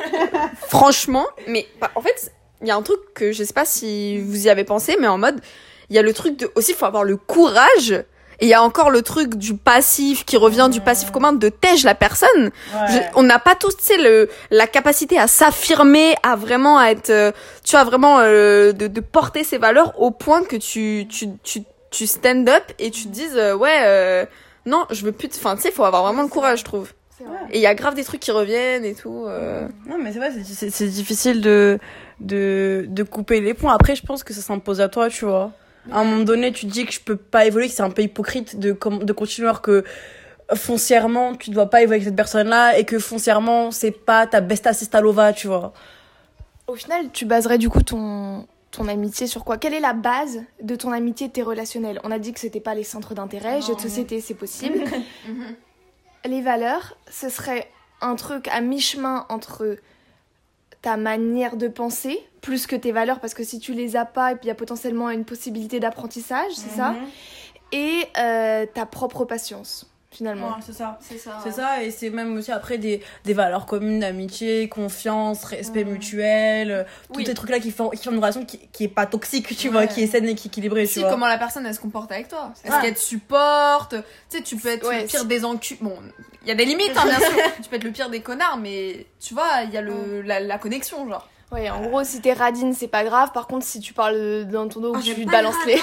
franchement, 0.67 1.25
mais 1.47 1.67
bah, 1.79 1.91
en 1.95 2.01
fait, 2.01 2.31
il 2.61 2.67
y 2.67 2.71
a 2.71 2.75
un 2.75 2.81
truc 2.81 2.99
que 3.13 3.31
je 3.31 3.43
sais 3.43 3.53
pas 3.53 3.65
si 3.65 4.19
vous 4.19 4.45
y 4.45 4.49
avez 4.49 4.63
pensé, 4.63 4.97
mais 4.99 5.07
en 5.07 5.17
mode, 5.17 5.39
il 5.89 5.95
y 5.95 5.99
a 5.99 6.01
le 6.01 6.13
truc 6.13 6.37
de 6.37 6.51
aussi, 6.55 6.71
il 6.71 6.75
faut 6.75 6.85
avoir 6.85 7.03
le 7.03 7.17
courage. 7.17 8.03
Et 8.41 8.47
il 8.47 8.49
y 8.49 8.53
a 8.53 8.61
encore 8.61 8.89
le 8.89 9.01
truc 9.01 9.35
du 9.35 9.55
passif 9.55 10.25
qui 10.25 10.35
revient 10.35 10.67
du 10.69 10.81
passif 10.81 11.09
commun 11.09 11.31
de 11.31 11.47
tège 11.47 11.85
la 11.85 11.95
personne? 11.95 12.51
Je- 12.89 12.97
on 13.15 13.23
n'a 13.23 13.39
pas 13.39 13.55
tous, 13.55 13.77
tu 13.77 13.83
sais, 13.85 13.97
le 13.97 14.27
la 14.51 14.67
capacité 14.67 15.17
à 15.17 15.27
s'affirmer, 15.27 16.15
à 16.21 16.35
vraiment 16.35 16.81
être, 16.83 17.11
euh, 17.11 17.31
tu 17.63 17.71
vois, 17.77 17.85
vraiment 17.85 18.19
euh, 18.19 18.73
de, 18.73 18.87
de 18.87 18.99
porter 18.99 19.45
ses 19.45 19.57
valeurs 19.57 19.93
au 20.01 20.11
point 20.11 20.43
que 20.43 20.57
tu 20.57 21.07
tu 21.09 21.27
tu 21.43 21.61
tu 21.95 22.07
stand 22.07 22.47
up 22.49 22.63
et 22.79 22.91
tu 22.91 23.03
te 23.05 23.09
dises 23.09 23.35
euh, 23.37 23.55
ouais 23.55 23.79
euh, 23.83 24.25
non 24.65 24.85
je 24.91 25.03
veux 25.05 25.11
plus, 25.11 25.29
te- 25.29 25.37
enfin 25.37 25.55
tu 25.55 25.61
sais, 25.61 25.71
faut 25.71 25.83
avoir 25.83 26.03
vraiment 26.03 26.23
le 26.23 26.27
courage, 26.29 26.59
je 26.59 26.63
trouve. 26.65 26.91
C'est 27.17 27.23
vrai. 27.23 27.37
Et 27.51 27.57
il 27.59 27.61
y 27.61 27.65
a 27.67 27.75
grave 27.75 27.95
des 27.95 28.03
trucs 28.03 28.19
qui 28.19 28.31
reviennent 28.31 28.83
et 28.83 28.93
tout. 28.95 29.25
euh. 29.27 29.67
Non, 29.87 29.97
mais 30.01 30.11
c'est 30.11 30.19
vrai, 30.19 30.31
c'est- 30.31 30.43
c'est 30.53 30.69
c'est 30.69 30.87
difficile 30.87 31.39
de, 31.39 31.79
de, 32.19 32.85
de 32.89 33.03
couper 33.03 33.39
les 33.39 33.53
points. 33.53 33.73
Après, 33.73 33.95
je 33.95 34.03
pense 34.05 34.23
que 34.25 34.33
ça 34.33 34.41
s'impose 34.41 34.81
à 34.81 34.89
toi, 34.89 35.07
tu 35.09 35.23
vois. 35.25 35.51
À 35.91 35.99
un 35.99 36.03
moment 36.03 36.23
donné, 36.23 36.51
tu 36.51 36.65
te 36.67 36.71
dis 36.71 36.85
que 36.85 36.91
je 36.91 36.99
peux 36.99 37.15
pas 37.15 37.45
évoluer, 37.45 37.67
que 37.69 37.73
c'est 37.73 37.83
un 37.83 37.89
peu 37.91 38.01
hypocrite 38.01 38.59
de, 38.59 38.71
de 39.01 39.13
continuer 39.13 39.47
alors 39.47 39.61
que 39.61 39.85
foncièrement, 40.53 41.35
tu 41.35 41.51
dois 41.51 41.69
pas 41.69 41.81
évoluer 41.81 41.95
avec 41.97 42.05
cette 42.07 42.15
personne-là 42.15 42.77
et 42.77 42.83
que 42.85 42.99
foncièrement, 42.99 43.71
c'est 43.71 43.91
pas 43.91 44.27
ta 44.27 44.41
besta 44.41 44.73
sestalova, 44.73 45.31
tu 45.33 45.47
vois. 45.47 45.73
Au 46.67 46.75
final, 46.75 47.11
tu 47.13 47.25
baserais 47.25 47.57
du 47.57 47.69
coup 47.69 47.81
ton 47.83 48.45
ton 48.75 48.87
amitié 48.87 49.27
sur 49.27 49.45
quoi? 49.45 49.57
Quelle 49.57 49.73
est 49.73 49.79
la 49.79 49.93
base 49.93 50.43
de 50.61 50.75
ton 50.75 50.91
amitié 50.91 51.25
et 51.25 51.27
de 51.29 51.33
tes 51.33 51.43
relationnels? 51.43 51.99
On 52.03 52.11
a 52.11 52.19
dit 52.19 52.33
que 52.33 52.39
c'était 52.39 52.59
pas 52.59 52.75
les 52.75 52.83
centres 52.83 53.13
d'intérêt, 53.13 53.61
jeux 53.61 53.75
de 53.75 53.81
société, 53.81 54.21
c'est 54.21 54.33
possible. 54.33 54.83
les 56.25 56.41
valeurs, 56.41 56.97
ce 57.09 57.29
serait 57.29 57.69
un 58.01 58.15
truc 58.15 58.47
à 58.49 58.61
mi-chemin 58.61 59.25
entre 59.29 59.77
ta 60.81 60.97
manière 60.97 61.55
de 61.55 61.67
penser 61.67 62.19
plus 62.41 62.67
que 62.67 62.75
tes 62.75 62.91
valeurs 62.91 63.19
parce 63.19 63.33
que 63.33 63.43
si 63.43 63.59
tu 63.59 63.73
les 63.73 63.95
as 63.95 64.05
pas 64.05 64.33
et 64.33 64.35
puis 64.35 64.45
il 64.45 64.47
y 64.49 64.51
a 64.51 64.55
potentiellement 64.55 65.09
une 65.09 65.25
possibilité 65.25 65.79
d'apprentissage, 65.79 66.51
c'est 66.53 66.69
ça? 66.69 66.91
Mhm. 66.91 67.07
Et 67.71 68.05
euh, 68.17 68.65
ta 68.71 68.85
propre 68.85 69.25
patience 69.25 69.89
finalement. 70.15 70.47
Ouais, 70.49 70.61
c'est 70.65 70.73
ça. 70.73 70.97
C'est 71.01 71.17
ça. 71.17 71.39
C'est 71.43 71.51
ça, 71.51 71.83
et 71.83 71.91
c'est 71.91 72.09
même 72.09 72.35
aussi 72.37 72.51
après 72.51 72.77
des, 72.77 73.01
des 73.25 73.33
valeurs 73.33 73.65
communes 73.65 73.99
d'amitié, 73.99 74.69
confiance, 74.69 75.43
respect 75.43 75.83
mutuel, 75.83 76.71
euh, 76.71 76.83
tous 77.11 77.19
Oui. 77.19 77.25
ces 77.25 77.33
trucs-là 77.33 77.59
qui 77.59 77.71
font, 77.71 77.89
qui 77.89 78.03
font 78.03 78.11
une 78.11 78.19
relation 78.19 78.45
qui, 78.45 78.59
qui 78.71 78.85
est 78.85 78.87
pas 78.87 79.05
toxique, 79.05 79.55
tu 79.57 79.67
Ouais. 79.67 79.73
vois, 79.73 79.87
qui 79.87 80.01
est 80.03 80.07
saine 80.07 80.25
et 80.27 80.35
qui 80.35 80.47
est 80.47 80.51
équilibrée, 80.51 80.87
tu 80.87 80.93
Si, 80.93 80.99
vois. 81.01 81.09
comment 81.09 81.27
la 81.27 81.37
personne 81.37 81.65
elle 81.65 81.75
se 81.75 81.79
comporte 81.79 82.11
avec 82.11 82.27
toi? 82.29 82.51
Est-ce 82.63 82.73
Ouais. 82.73 82.81
qu'elle 82.81 82.93
te 82.93 82.99
supporte? 82.99 83.95
Tu 84.29 84.37
sais, 84.37 84.43
tu 84.43 84.55
peux 84.55 84.69
être 84.69 84.87
Ouais, 84.87 85.01
le 85.01 85.07
pire 85.07 85.25
des 85.25 85.43
encul. 85.45 85.77
Bon, 85.81 85.97
il 86.43 86.47
y 86.47 86.51
a 86.51 86.55
des 86.55 86.65
limites, 86.65 86.91
hein, 86.95 87.05
bien 87.05 87.19
sûr. 87.19 87.35
tu 87.61 87.69
peux 87.69 87.75
être 87.75 87.83
le 87.83 87.91
pire 87.91 88.09
des 88.09 88.21
connards, 88.21 88.57
mais 88.57 89.05
tu 89.19 89.33
vois, 89.33 89.63
il 89.65 89.71
y 89.71 89.77
a 89.77 89.81
le, 89.81 90.21
la, 90.21 90.39
la 90.39 90.57
connexion, 90.57 91.07
genre. 91.09 91.27
Ouais, 91.55 91.69
en 91.69 91.81
gros, 91.87 92.03
si 92.03 92.19
t'es 92.21 92.33
radine, 92.33 92.73
c'est 92.73 92.87
pas 92.89 93.03
grave. 93.05 93.31
Par 93.33 93.47
contre, 93.47 93.65
si 93.65 93.79
tu 93.79 93.93
parles 93.93 94.45
dans 94.45 94.67
ton 94.67 94.81
dos, 94.81 94.93
Ah, 94.95 94.99
tu 95.01 95.25
balances 95.25 95.55
les. 95.65 95.79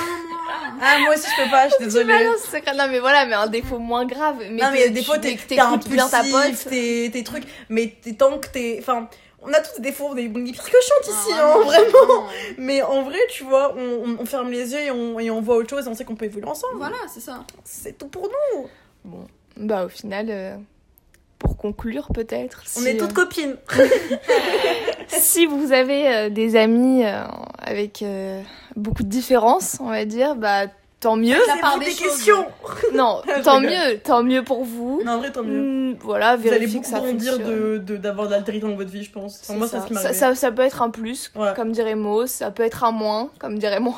Ah, 0.82 0.98
moi 1.00 1.14
aussi, 1.14 1.26
je 1.36 1.42
peux 1.44 1.50
pas, 1.50 1.64
je 1.68 1.74
suis 1.74 1.78
Tu 1.78 1.84
désolée. 1.84 2.26
secret. 2.38 2.74
Non, 2.76 2.88
mais 2.90 2.98
voilà, 2.98 3.24
mais 3.24 3.34
un 3.34 3.46
défaut 3.46 3.78
moins 3.78 4.04
grave. 4.04 4.36
Mais, 4.50 4.62
non, 4.62 4.70
mais 4.72 4.82
t'es- 4.84 4.90
des 4.90 5.00
tu- 5.00 5.06
fois, 5.06 5.16
dès 5.18 5.30
t'es 5.30 5.36
que 5.36 5.42
t'es 5.48 5.56
t'écoutes 5.56 5.88
bien 5.88 6.08
ta 6.08 6.20
pote. 6.22 6.66
t'es 6.68 7.08
tes 7.12 7.24
trucs, 7.24 7.44
mais 7.70 7.96
t'es 8.02 8.12
tant 8.12 8.38
que 8.38 8.48
t'es. 8.48 8.76
Enfin, 8.80 9.08
on 9.40 9.52
a 9.52 9.60
tous 9.60 9.76
des 9.80 9.90
défauts, 9.90 10.08
on 10.10 10.16
est 10.16 10.30
on 10.34 10.44
est 10.44 10.52
pire 10.52 10.62
que 10.64 10.70
chiante 10.80 11.06
ici, 11.08 11.30
Ah, 11.34 11.54
hein, 11.56 11.58
vraiment. 11.64 12.24
Mais 12.58 12.82
en 12.82 13.02
vrai, 13.02 13.18
tu 13.30 13.44
vois, 13.44 13.74
on, 13.74 14.04
on- 14.10 14.16
on 14.20 14.26
ferme 14.26 14.50
les 14.50 14.72
yeux 14.72 14.80
et 14.80 14.90
on, 14.90 15.18
et 15.20 15.30
on 15.30 15.40
voit 15.40 15.56
autre 15.56 15.70
chose 15.70 15.86
et 15.86 15.88
on 15.88 15.94
sait 15.94 16.04
qu'on 16.04 16.16
peut 16.16 16.26
évoluer 16.26 16.46
ensemble. 16.48 16.76
Voilà, 16.76 16.96
c'est 17.12 17.20
ça. 17.20 17.44
C'est 17.64 17.96
tout 17.96 18.08
pour 18.08 18.28
nous. 18.28 19.16
Bah, 19.56 19.84
au 19.86 19.88
final, 19.88 20.26
euh, 20.28 20.56
pour 21.42 21.56
conclure, 21.56 22.08
peut-être. 22.14 22.62
On 22.76 22.80
si, 22.80 22.88
est 22.88 22.96
toutes 22.96 23.10
euh, 23.10 23.14
copines. 23.14 23.56
si 25.08 25.46
vous 25.46 25.72
avez 25.72 26.08
euh, 26.08 26.30
des 26.30 26.56
amis 26.56 27.04
euh, 27.04 27.24
avec 27.58 28.02
euh, 28.02 28.40
beaucoup 28.76 29.02
de 29.02 29.08
différences, 29.08 29.78
on 29.80 29.88
va 29.90 30.04
dire, 30.04 30.34
bah, 30.36 30.66
tant 31.00 31.16
mieux. 31.16 31.36
La 31.48 31.56
part 31.60 31.78
des 31.78 31.86
questions. 31.86 32.46
Non, 32.94 33.22
tant 33.44 33.60
mieux, 33.60 33.98
tant 34.04 34.22
mieux 34.22 34.42
pour 34.44 34.64
vous. 34.64 35.00
Non, 35.04 35.12
en 35.12 35.18
vrai, 35.18 35.32
tant 35.32 35.42
mieux. 35.42 35.92
Hmm, 35.92 35.96
voilà, 36.00 36.36
vérifiez 36.36 36.80
que 36.80 36.86
ça 36.86 37.00
de 37.00 37.78
de- 37.78 37.96
d'avoir 37.96 38.26
de 38.26 38.32
l'altérité 38.32 38.66
dans 38.66 38.74
votre 38.74 38.90
vie, 38.90 39.02
je 39.02 39.10
pense. 39.10 39.40
Enfin, 39.42 39.52
C'est 39.54 39.58
moi, 39.58 39.66
ça. 39.66 39.76
c'est 39.78 39.82
ce 39.82 39.86
qui 39.88 39.92
m'est 39.94 39.98
ça, 40.00 40.06
arrivé. 40.08 40.18
ça, 40.20 40.34
ça 40.34 40.52
peut 40.52 40.62
être 40.62 40.82
un 40.82 40.90
plus, 40.90 41.32
Ouais. 41.34 41.52
comme 41.56 41.72
dirait 41.72 41.94
Mo, 41.94 42.26
ça 42.26 42.50
peut 42.50 42.62
être 42.62 42.84
un 42.84 42.92
moins, 42.92 43.30
comme 43.38 43.58
dirait 43.58 43.80
moi. 43.80 43.94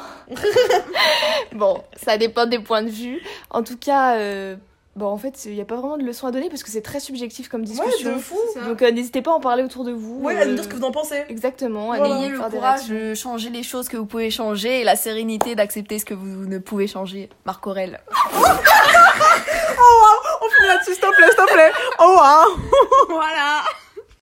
bon, 1.52 1.82
ça 2.04 2.16
dépend 2.18 2.46
des 2.46 2.58
points 2.60 2.82
de 2.82 2.90
vue. 2.90 3.20
En 3.50 3.62
tout 3.64 3.76
cas, 3.76 4.16
euh, 4.16 4.56
bon, 4.96 5.06
en 5.06 5.18
fait, 5.18 5.44
il 5.46 5.54
n'y 5.54 5.60
a 5.60 5.64
pas 5.64 5.76
vraiment 5.76 5.96
de 5.96 6.04
leçon 6.04 6.26
à 6.26 6.30
donner 6.30 6.48
parce 6.48 6.62
que 6.62 6.70
c'est 6.70 6.82
très 6.82 7.00
subjectif 7.00 7.48
comme 7.48 7.62
Ouais, 7.62 7.66
discussion. 7.66 8.12
de 8.14 8.18
fou. 8.18 8.38
Donc 8.66 8.82
euh, 8.82 8.90
n'hésitez 8.90 9.22
pas 9.22 9.32
à 9.32 9.34
en 9.34 9.40
parler 9.40 9.62
autour 9.62 9.84
de 9.84 9.92
vous. 9.92 10.20
Ouais, 10.20 10.36
euh, 10.36 10.42
à 10.42 10.44
nous 10.46 10.54
dire 10.54 10.64
ce 10.64 10.68
que 10.68 10.76
vous 10.76 10.84
en 10.84 10.92
pensez. 10.92 11.22
Exactement, 11.28 11.86
Voilà. 11.86 12.16
Ayez 12.18 12.28
le 12.30 12.38
courage 12.38 12.88
de 12.88 13.14
changer 13.14 13.50
les 13.50 13.62
choses 13.62 13.88
que 13.88 13.96
vous 13.96 14.06
pouvez 14.06 14.30
changer 14.30 14.80
et 14.80 14.84
la 14.84 14.96
sérénité 14.96 15.54
d'accepter 15.54 15.98
ce 15.98 16.04
que 16.04 16.14
vous 16.14 16.46
ne 16.46 16.58
pouvez 16.58 16.86
changer. 16.86 17.28
Marc 17.44 17.66
Aurel. 17.66 18.00
On 18.08 18.12
finit 20.56 20.68
là-dessus, 20.68 20.92
s'il 20.92 21.00
te 21.00 21.16
plaît, 21.16 21.26
s'il 21.28 21.36
te 21.36 21.52
plaît. 21.52 21.72
Oh, 22.00 22.16
wow. 22.18 22.56
Voilà 23.10 23.62